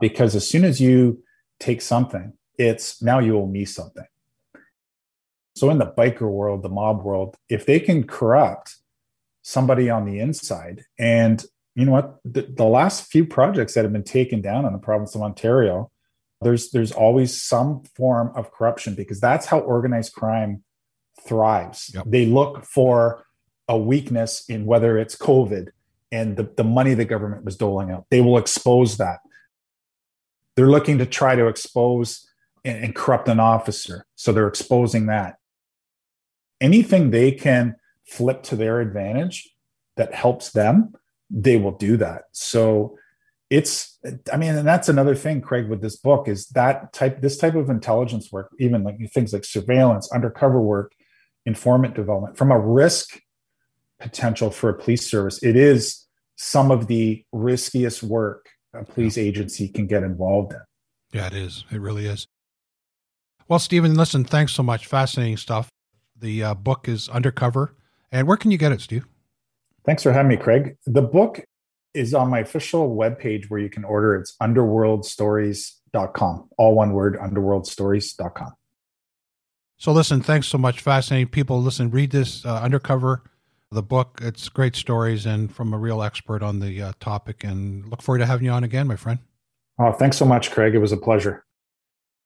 because 0.00 0.34
as 0.34 0.48
soon 0.48 0.64
as 0.64 0.80
you 0.80 1.22
take 1.60 1.82
something, 1.82 2.32
it's 2.56 3.00
now 3.00 3.20
you 3.20 3.38
owe 3.38 3.46
me 3.46 3.64
something. 3.64 4.06
So 5.58 5.70
in 5.70 5.78
the 5.78 5.86
biker 5.86 6.30
world, 6.30 6.62
the 6.62 6.68
mob 6.68 7.02
world, 7.02 7.36
if 7.48 7.66
they 7.66 7.80
can 7.80 8.04
corrupt 8.04 8.76
somebody 9.42 9.90
on 9.90 10.04
the 10.04 10.20
inside, 10.20 10.84
and 10.98 11.44
you 11.74 11.84
know 11.84 11.92
what, 11.92 12.18
the, 12.24 12.42
the 12.42 12.64
last 12.64 13.10
few 13.10 13.24
projects 13.24 13.74
that 13.74 13.84
have 13.84 13.92
been 13.92 14.04
taken 14.04 14.40
down 14.40 14.64
in 14.64 14.72
the 14.72 14.78
province 14.78 15.14
of 15.14 15.22
Ontario, 15.22 15.90
there's 16.40 16.70
there's 16.70 16.92
always 16.92 17.40
some 17.40 17.82
form 17.96 18.32
of 18.36 18.52
corruption 18.52 18.94
because 18.94 19.20
that's 19.20 19.46
how 19.46 19.58
organized 19.58 20.12
crime 20.12 20.62
thrives. 21.26 21.90
Yep. 21.94 22.04
They 22.06 22.26
look 22.26 22.64
for 22.64 23.24
a 23.66 23.76
weakness 23.76 24.44
in 24.48 24.64
whether 24.64 24.96
it's 24.96 25.16
COVID 25.16 25.68
and 26.10 26.36
the, 26.36 26.50
the 26.56 26.64
money 26.64 26.94
the 26.94 27.04
government 27.04 27.44
was 27.44 27.56
doling 27.56 27.90
out. 27.90 28.06
They 28.10 28.20
will 28.20 28.38
expose 28.38 28.96
that. 28.96 29.18
They're 30.56 30.70
looking 30.70 30.98
to 30.98 31.06
try 31.06 31.34
to 31.34 31.48
expose 31.48 32.26
and, 32.64 32.84
and 32.84 32.94
corrupt 32.94 33.28
an 33.28 33.40
officer. 33.40 34.06
So 34.14 34.32
they're 34.32 34.48
exposing 34.48 35.06
that. 35.06 35.36
Anything 36.60 37.10
they 37.10 37.32
can 37.32 37.76
flip 38.06 38.42
to 38.44 38.56
their 38.56 38.80
advantage 38.80 39.48
that 39.96 40.14
helps 40.14 40.50
them, 40.52 40.94
they 41.30 41.56
will 41.56 41.76
do 41.76 41.96
that. 41.98 42.24
So 42.32 42.96
it's 43.50 43.98
i 44.30 44.36
mean 44.36 44.54
and 44.54 44.68
that's 44.68 44.90
another 44.90 45.14
thing 45.14 45.40
craig 45.40 45.70
with 45.70 45.80
this 45.80 45.96
book 45.96 46.28
is 46.28 46.48
that 46.48 46.92
type 46.92 47.22
this 47.22 47.38
type 47.38 47.54
of 47.54 47.70
intelligence 47.70 48.30
work 48.30 48.50
even 48.58 48.84
like 48.84 48.98
things 49.10 49.32
like 49.32 49.42
surveillance 49.42 50.12
undercover 50.12 50.60
work 50.60 50.92
informant 51.46 51.94
development 51.94 52.36
from 52.36 52.50
a 52.50 52.60
risk 52.60 53.22
potential 53.98 54.50
for 54.50 54.68
a 54.68 54.74
police 54.74 55.10
service 55.10 55.42
it 55.42 55.56
is 55.56 56.06
some 56.36 56.70
of 56.70 56.88
the 56.88 57.24
riskiest 57.32 58.02
work 58.02 58.50
a 58.74 58.84
police 58.84 59.18
agency 59.18 59.68
can 59.68 59.86
get 59.86 60.02
involved 60.02 60.52
in. 60.52 60.60
Yeah 61.12 61.26
it 61.26 61.34
is. 61.34 61.64
It 61.70 61.80
really 61.80 62.06
is. 62.06 62.26
Well 63.48 63.58
stephen 63.58 63.94
listen 63.94 64.24
thanks 64.24 64.52
so 64.52 64.62
much. 64.62 64.86
Fascinating 64.86 65.36
stuff 65.36 65.68
the 66.20 66.42
uh, 66.42 66.54
book 66.54 66.88
is 66.88 67.08
undercover 67.08 67.74
and 68.10 68.26
where 68.26 68.36
can 68.36 68.50
you 68.50 68.58
get 68.58 68.72
it 68.72 68.80
steve 68.80 69.06
thanks 69.84 70.02
for 70.02 70.12
having 70.12 70.28
me 70.28 70.36
craig 70.36 70.76
the 70.86 71.02
book 71.02 71.44
is 71.98 72.14
on 72.14 72.30
my 72.30 72.38
official 72.40 72.96
webpage 72.96 73.50
where 73.50 73.60
you 73.60 73.68
can 73.68 73.84
order. 73.84 74.14
It's 74.14 74.34
underworldstories.com. 74.40 76.48
All 76.56 76.74
one 76.74 76.92
word, 76.92 77.18
underworldstories.com. 77.18 78.52
So 79.78 79.92
listen, 79.92 80.22
thanks 80.22 80.46
so 80.48 80.56
much. 80.58 80.80
Fascinating 80.80 81.28
people. 81.28 81.62
Listen, 81.62 81.90
read 81.90 82.10
this 82.10 82.44
uh, 82.44 82.60
undercover, 82.60 83.22
the 83.70 83.82
book. 83.82 84.18
It's 84.22 84.48
great 84.48 84.74
stories 84.74 85.24
and 85.26 85.54
from 85.54 85.72
a 85.72 85.78
real 85.78 86.02
expert 86.02 86.42
on 86.42 86.58
the 86.60 86.82
uh, 86.82 86.92
topic. 87.00 87.44
And 87.44 87.88
look 87.88 88.02
forward 88.02 88.18
to 88.18 88.26
having 88.26 88.46
you 88.46 88.52
on 88.52 88.64
again, 88.64 88.88
my 88.88 88.96
friend. 88.96 89.20
Oh, 89.78 89.92
thanks 89.92 90.16
so 90.16 90.24
much, 90.24 90.50
Craig. 90.50 90.74
It 90.74 90.78
was 90.78 90.90
a 90.90 90.96
pleasure. 90.96 91.44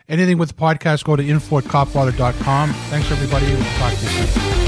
Anything 0.08 0.38
with 0.38 0.50
the 0.50 0.54
podcast, 0.54 1.04
go 1.04 1.16
to 1.16 1.26
info 1.26 1.58
at 1.58 1.64
copfather.com. 1.64 2.72
Thanks, 2.90 3.10
everybody. 3.10 3.46
We'll 3.46 3.62
talk 3.78 3.94
to 3.94 4.04
you 4.04 4.26
soon. 4.26 4.62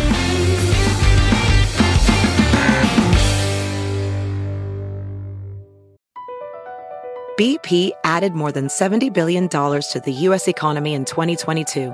BP 7.37 7.91
added 8.05 8.35
more 8.35 8.53
than 8.53 8.69
$70 8.69 9.13
billion 9.13 9.49
to 9.49 10.03
the 10.05 10.13
U.S. 10.13 10.47
economy 10.47 10.95
in 10.95 11.05
2022. 11.05 11.93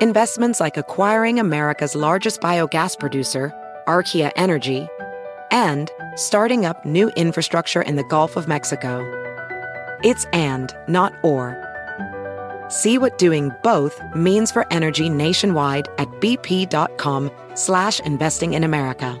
Investments 0.00 0.60
like 0.60 0.76
acquiring 0.76 1.40
America's 1.40 1.96
largest 1.96 2.40
biogas 2.40 2.96
producer, 2.96 3.52
Archaea 3.88 4.30
Energy, 4.36 4.86
and 5.50 5.90
starting 6.14 6.64
up 6.64 6.86
new 6.86 7.10
infrastructure 7.16 7.82
in 7.82 7.96
the 7.96 8.04
Gulf 8.04 8.36
of 8.36 8.46
Mexico. 8.46 9.27
It's 10.02 10.26
and, 10.26 10.74
not 10.86 11.14
or. 11.22 11.56
See 12.68 12.98
what 12.98 13.18
doing 13.18 13.50
both 13.62 14.00
means 14.14 14.52
for 14.52 14.70
energy 14.70 15.08
nationwide 15.08 15.88
at 15.98 16.08
bp.com 16.20 17.30
slash 17.54 18.00
investing 18.00 18.54
in 18.54 18.62
America. 18.62 19.20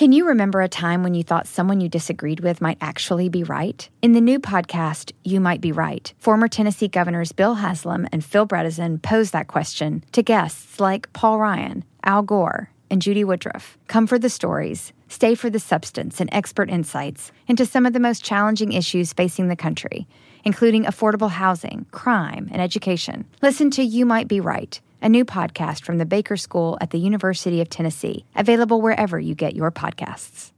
Can 0.00 0.12
you 0.12 0.26
remember 0.28 0.62
a 0.62 0.68
time 0.68 1.02
when 1.02 1.12
you 1.12 1.22
thought 1.22 1.46
someone 1.46 1.82
you 1.82 1.88
disagreed 1.90 2.40
with 2.40 2.62
might 2.62 2.78
actually 2.80 3.28
be 3.28 3.42
right? 3.42 3.86
In 4.00 4.12
the 4.12 4.20
new 4.22 4.40
podcast, 4.40 5.12
You 5.24 5.40
Might 5.40 5.60
Be 5.60 5.72
Right, 5.72 6.14
former 6.16 6.48
Tennessee 6.48 6.88
governors 6.88 7.32
Bill 7.32 7.56
Haslam 7.56 8.08
and 8.10 8.24
Phil 8.24 8.46
Bredesen 8.46 9.02
pose 9.02 9.32
that 9.32 9.48
question 9.48 10.02
to 10.12 10.22
guests 10.22 10.80
like 10.80 11.12
Paul 11.12 11.38
Ryan, 11.38 11.84
Al 12.02 12.22
Gore, 12.22 12.70
and 12.88 13.02
Judy 13.02 13.24
Woodruff. 13.24 13.76
Come 13.88 14.06
for 14.06 14.18
the 14.18 14.30
stories, 14.30 14.94
stay 15.10 15.34
for 15.34 15.50
the 15.50 15.60
substance 15.60 16.18
and 16.18 16.30
expert 16.32 16.70
insights 16.70 17.30
into 17.46 17.66
some 17.66 17.84
of 17.84 17.92
the 17.92 18.00
most 18.00 18.24
challenging 18.24 18.72
issues 18.72 19.12
facing 19.12 19.48
the 19.48 19.56
country, 19.56 20.08
including 20.44 20.84
affordable 20.84 21.30
housing, 21.30 21.84
crime, 21.90 22.48
and 22.50 22.62
education. 22.62 23.26
Listen 23.42 23.70
to 23.72 23.82
You 23.82 24.06
Might 24.06 24.26
Be 24.26 24.40
Right 24.40 24.80
a 25.02 25.08
new 25.08 25.24
podcast 25.24 25.82
from 25.82 25.98
the 25.98 26.06
Baker 26.06 26.36
School 26.36 26.76
at 26.80 26.90
the 26.90 26.98
University 26.98 27.60
of 27.60 27.70
Tennessee, 27.70 28.24
available 28.36 28.80
wherever 28.80 29.18
you 29.18 29.34
get 29.34 29.56
your 29.56 29.70
podcasts. 29.70 30.52